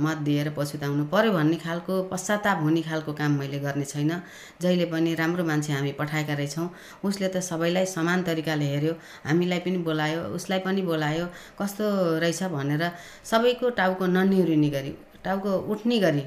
मत 0.05 0.19
दिएर 0.27 0.49
पछुताउनु 0.57 1.05
पऱ्यो 1.13 1.33
भन्ने 1.33 1.57
खालको 1.61 1.95
पश्चाताप 2.13 2.59
हुने 2.63 2.83
खालको 2.83 3.13
काम 3.13 3.33
मैले 3.39 3.59
गर्ने 3.61 3.85
छैन। 3.85 4.13
जहिले 4.61 4.87
पनि 4.93 5.15
राम्रो 5.15 5.45
मान्छे 5.45 5.73
हामी 5.73 5.93
पठाएका 6.01 6.35
रहेछौँ 6.35 6.69
उसले 7.05 7.29
त 7.29 7.45
सबैलाई 7.45 7.87
समान 7.87 8.23
तरिकाले 8.25 8.65
हेऱ्यो 8.65 8.93
हामीलाई 9.29 9.61
पनि 9.61 9.79
बोलायो 9.85 10.21
उसलाई 10.35 10.59
पनि 10.65 10.83
बोलायो 10.83 11.27
कस्तो 11.61 11.85
रहेछ 12.25 12.43
भनेर 12.57 12.83
सबैको 13.31 13.71
टाउको 13.77 14.07
ननिहुरिने 14.07 14.71
गरी 14.71 14.93
टाउको 15.25 15.53
उठ्ने 15.73 15.99
गरी 16.01 16.25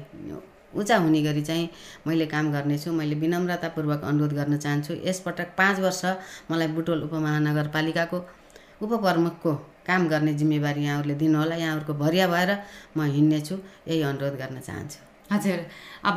उचा 0.74 0.96
हुने 0.96 1.22
गरी 1.22 1.42
चाहिँ 1.42 1.68
मैले 2.06 2.26
काम 2.26 2.52
गर्नेछु 2.52 2.92
मैले 2.92 3.14
विनम्रतापूर्वक 3.14 4.04
अनुरोध 4.04 4.32
गर्न 4.34 4.56
चाहन्छु। 4.58 4.94
यसपटक 5.04 5.48
पाँच 5.58 5.80
वर्ष 5.80 6.04
मलाई 6.50 6.68
बुटोल 6.68 7.02
उपमहानगरपालिकाको 7.02 8.18
उपप्रमुखको 8.82 9.54
काम 9.86 10.08
गर्ने 10.08 10.34
जिम्मेवारी 10.34 10.84
यहाँहरूले 10.84 11.14
दिनुहोला। 11.14 11.56
यहाँहरूको 11.56 11.94
भरिया 11.94 12.26
भएर 12.28 12.50
म 12.96 13.10
हिँड्नेछु। 13.10 13.54
यही 13.88 14.02
अनुरोध 14.02 14.34
गर्न 14.38 14.60
चाहन्छु। 14.60 15.09
हजुर। 15.30 15.58
अब 16.00 16.16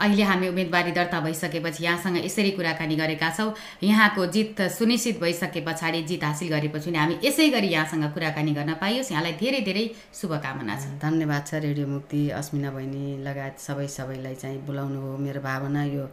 अहिले 0.00 0.22
हामी 0.22 0.48
उम्मेदवारी 0.48 0.92
दर्ता 0.92 1.20
भइसकेपछि 1.20 1.84
यहाँसँग 1.84 2.16
यसरी 2.24 2.50
कुराकानी 2.52 2.96
गरेका 2.96 3.30
छौँ। 3.30 3.54
यहाँको 3.82 4.26
जित 4.26 4.60
सुनिश्चित 4.78 5.20
भइसके 5.20 5.60
पछाडि 5.66 6.02
जित 6.02 6.24
हासिल 6.24 6.48
गरेपछि 6.52 6.94
हामी 6.94 7.16
यसै 7.24 7.48
गरी 7.48 7.68
यहाँसँग 7.68 8.04
कुराकानी 8.14 8.52
गर्न 8.52 8.74
पाइयोस्। 8.76 9.12
यहाँलाई 9.12 9.32
धेरै 9.40 9.60
धेरै 9.64 9.84
शुभकामना 10.14 10.76
छ। 10.76 10.84
धन्यवाद 11.00 11.46
छ 11.46 11.54
रेडियो 11.64 11.86
मुक्ति 11.88 12.28
अस्मिना 12.30 12.70
बहिनी 12.70 13.24
लगायत 13.24 13.56
सबै 13.58 13.86
सबैलाई 13.88 14.34
चाहिँ 14.36 14.58
बोलाउनु 14.66 15.00
हो। 15.00 15.16
मेरो 15.16 15.40
भावना 15.40 15.82
यो 15.84 16.04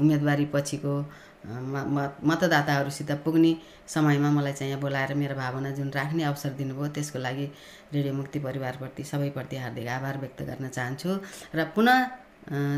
उम्मेदवारी 0.00 0.46
पछिको 0.54 0.94
मतदाताहरूसित 1.44 3.10
पुग्ने 3.24 3.52
समयमा 3.88 4.30
मलाई 4.30 4.52
चाहिँ 4.52 4.70
यहाँ 4.70 4.80
बोलाएर 4.80 5.14
मेरो 5.14 5.34
भावना 5.34 5.70
जुन 5.72 5.90
राख्ने 5.90 6.22
अवसर 6.24 6.50
दिनुभयो 6.60 6.88
त्यसको 6.94 7.18
लागि 7.18 7.46
रेडियो 7.94 8.14
मुक्ति 8.14 8.38
परिवारप्रति 8.38 9.04
सबैप्रति 9.04 9.56
हार्दिक 9.56 9.88
आभार 9.88 10.18
व्यक्त 10.20 10.42
गर्न 10.42 10.68
चाहन्छु। 10.68 11.10
र 11.54 11.64
पुनः 11.74 11.98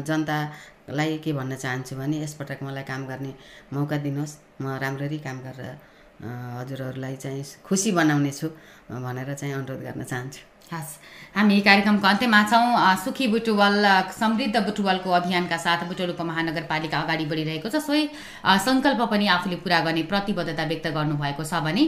जनतालाई 0.07 1.19
के 1.25 1.33
भन्न 1.33 1.57
चाहन्छु 1.57 1.97
भने 1.97 2.23
यसपटक 2.23 2.63
मलाई 2.63 2.85
काम 2.85 3.07
गर्ने 3.07 3.35
मौका 3.73 3.97
दिनुहोस्। 3.99 4.39
म 4.63 4.79
राम्ररी 4.79 5.19
काम 5.27 5.39
गरेर 5.43 5.77
हजुरहरूलाई 6.23 7.17
चाहिँ 7.17 7.45
खुसी 7.67 7.93
बनाउने 7.93 8.31
छु 8.31 8.49
भनेर 8.91 9.35
चाहिँ 9.35 9.55
अनुरोध 9.55 9.83
गर्न 9.83 10.03
चाहन्छु। 10.05 10.52
हस्। 10.71 10.99
हामी 11.33 11.61
कार्यक्रमको 11.65 12.07
अन्त्यमा 12.07 12.41
छौँ। 12.45 12.97
सुखी 13.03 13.27
बुटुवल 13.33 13.85
समृद्ध 14.13 14.57
बुटुवलको 14.59 15.11
अभियानका 15.11 15.57
साथ 15.57 15.89
बुटोल 15.89 16.11
उपमहानगरपालिका 16.13 16.99
अगाडि 16.99 17.25
बढिरहेको 17.25 17.69
छ। 17.69 17.81
सोही 17.81 18.05
सङ्कल्प 18.45 19.01
पनि 19.09 19.27
आफूले 19.33 19.57
पुरा 19.65 19.79
गर्ने 19.81 20.03
प्रतिबद्धता 20.13 20.65
व्यक्त 20.69 20.87
गर्नुभएको 20.93 21.45
छ 21.45 21.53
भने 21.65 21.85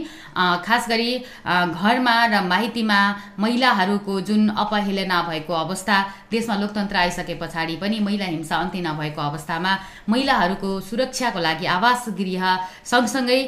खास 0.65 0.89
गरी 0.89 1.09
घरमा 1.45 2.15
र 2.25 2.41
माइतीमा 2.41 2.99
महिलाहरूको 3.37 4.13
जुन 4.25 4.49
अपहेलना 4.49 5.21
भएको 5.29 5.53
अवस्था 5.55 5.97
देशमा 6.33 6.55
लोकतन्त्र 6.57 6.97
आइसके 6.97 7.35
पछाडि 7.37 7.75
पनि 7.77 7.99
महिला 8.01 8.25
हिंसा 8.25 8.55
अन्त्य 8.57 8.81
नभएको 8.81 9.21
अवस्थामा 9.21 9.77
महिलाहरूको 10.09 10.69
सुरक्षाको 10.89 11.39
लागि 11.39 11.65
आवास 11.69 12.09
गृह 12.17 12.43
सँगसँगै 12.83 13.39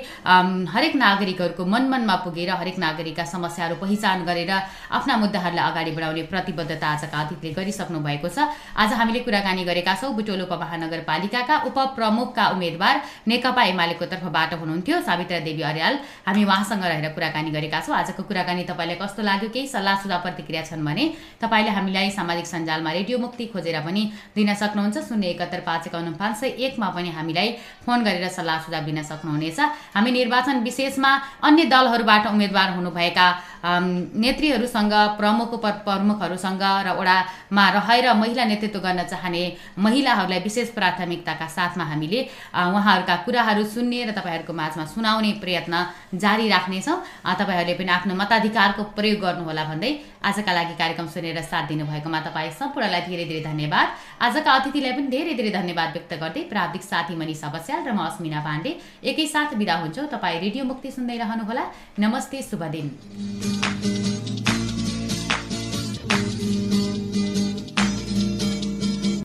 हरेक 0.69 0.95
नागरिकहरूको 0.95 1.65
मन 1.65 1.89
मनमा 1.89 2.15
पुगेर 2.21 2.53
हरेक 2.53 2.77
नागरिकका 2.77 3.25
समस्याहरू 3.25 3.75
पहिचान 3.81 4.25
गरेर 4.29 4.53
आफ्ना 4.93 5.16
मुद्दाहरूलाई 5.17 5.65
अगाडि 5.71 5.91
बढाउने 5.91 6.23
प्रतिबद्धता 6.31 6.87
आजका 6.87 7.17
अतिथिले 7.17 7.53
गरिसक्नु 7.53 7.99
भएको 7.99 8.29
छ। 8.29 8.47
आज 8.73 8.93
हामीले 8.93 9.19
कुराकानी 9.25 9.63
गरेका 9.63 9.93
छौँ। 9.95 10.13
बुटोल 10.15 10.41
उपमहानगरपालिकाका 10.45 11.55
उपप्रमुखका 11.67 12.43
उम्मेद्वार 12.53 12.95
नेकपा 13.27 13.63
एमालेको 13.73 14.05
तर्फबाट 14.05 14.53
हुनुहुन्थ्यो। 14.61 15.01
सावित्रा 15.01 15.39
देवी 15.43 15.61
अर्याल 15.61 15.93
हामी 16.27 16.43
उहाँसँग 16.43 16.83
रहेर 16.83 17.07
कुराकानी 17.11 17.51
गरेका 17.51 17.79
छौँ। 17.81 17.95
आजको 17.97 18.23
कुराकानी 18.23 18.63
तपाईँलाई 18.69 18.97
कस्तो 19.01 19.21
लाग्यो? 19.23 19.49
केही 19.49 19.67
सल्लाह 19.67 19.95
सुझाव 20.01 20.21
प्रतिक्रिया 20.21 20.61
छन् 20.69 20.85
भने 20.85 21.05
तपाईँले 21.41 21.71
हामीलाई 21.71 22.09
सामाजिक 22.11 22.45
सञ्जालमा 22.47 22.91
रेडियो 22.91 23.17
मुक्ति 23.17 23.45
खोजेर 23.53 23.79
पनि 23.81 24.01
दिन 24.35 24.53
सक्नुहुन्छ। 24.53 24.97
शून्य 25.07 25.27
एकहत्तर 25.33 25.61
पाँच 25.65 25.87
एकाउन्न 25.87 26.13
पाँच 26.15 26.35
सय 26.37 26.49
एकमा 26.65 26.87
पनि 26.95 27.09
हामीलाई 27.11 27.49
फोन 27.85 28.03
गरेर 28.03 28.27
सल्लाह 28.29 28.57
सुझाव 28.65 28.83
दिन 28.85 29.03
सक्नुहुनेछ। 29.03 29.59
हामी 29.95 30.11
निर्वाचन 30.11 30.63
विशेषमा 30.63 31.11
अन्य 31.43 31.63
दलहरूबाट 31.65 32.27
उम्मेद्वार 32.27 32.69
हुनुभएका 32.75 33.27
नेत्रीहरूसँग 33.67 34.93
प्रमुख 35.15 35.51
प्रमुखहरूसँग 35.85 36.63
र 36.85 36.89
वडामा 36.99 37.65
रहेर 37.69 38.05
महिला 38.13 38.43
नेतृत्व 38.45 38.79
गर्न 38.79 39.03
चाहने 39.03 39.43
महिलाहरूलाई 39.79 40.39
विशेष 40.39 40.69
प्राथमिकताका 40.77 41.47
साथमा 41.47 41.83
हामीले 41.83 42.19
उहाँहरूका 42.53 43.15
कुराहरू 43.25 43.63
सुन्ने 43.65 44.03
र 44.05 44.11
तपाईँहरूको 44.17 44.53
माझमा 44.53 44.85
सुनाउने 44.85 45.31
प्रयत्न 45.43 45.75
जारी 46.15 46.47
राख्नेछौँ। 46.49 46.97
तपाईँहरूले 47.39 47.73
पनि 47.79 47.91
आफ्नो 47.91 48.13
मताधिकारको 48.15 48.83
प्रयोग 48.97 49.19
गर्नुहोला 49.21 49.63
भन्दै 49.69 49.91
आजका 50.23 50.51
लागि 50.53 50.75
कार्यक्रम 50.75 51.07
सुनेर 51.07 51.41
साथ 51.43 51.67
दिनुभएकोमा 51.69 52.19
तपाईँ 52.27 52.51
सम्पूर्णलाई 52.59 53.01
धेरै 53.07 53.25
धेरै 53.25 53.43
धन्यवाद। 53.47 53.87
आजका 54.25 54.51
अतिथिलाई 54.51 54.93
पनि 54.97 55.07
धेरै 55.07 55.33
धेरै 55.39 55.51
धन्यवाद 55.51 55.89
व्यक्त 55.95 56.13
गर्दै 56.21 56.41
प्राविधिक 56.51 56.83
साथी 56.83 57.15
मनिषा 57.15 57.47
बस्याल 57.53 57.81
र 57.87 57.91
म 57.93 57.99
अस्मिना 58.09 58.39
पाण्डे 58.41 58.71
एकैसाथ 59.05 59.55
बिदा 59.55 59.75
हुन्छौँ। 59.81 60.07
तपाईँ 60.09 60.41
रेडियो 60.41 60.63
मुक्ति 60.65 60.91
सुन्दै 60.91 61.17
रहनुहोला। 61.17 61.65
नमस्ते 61.99 62.41
शुभ 62.41 62.63
दिन। 62.73 64.16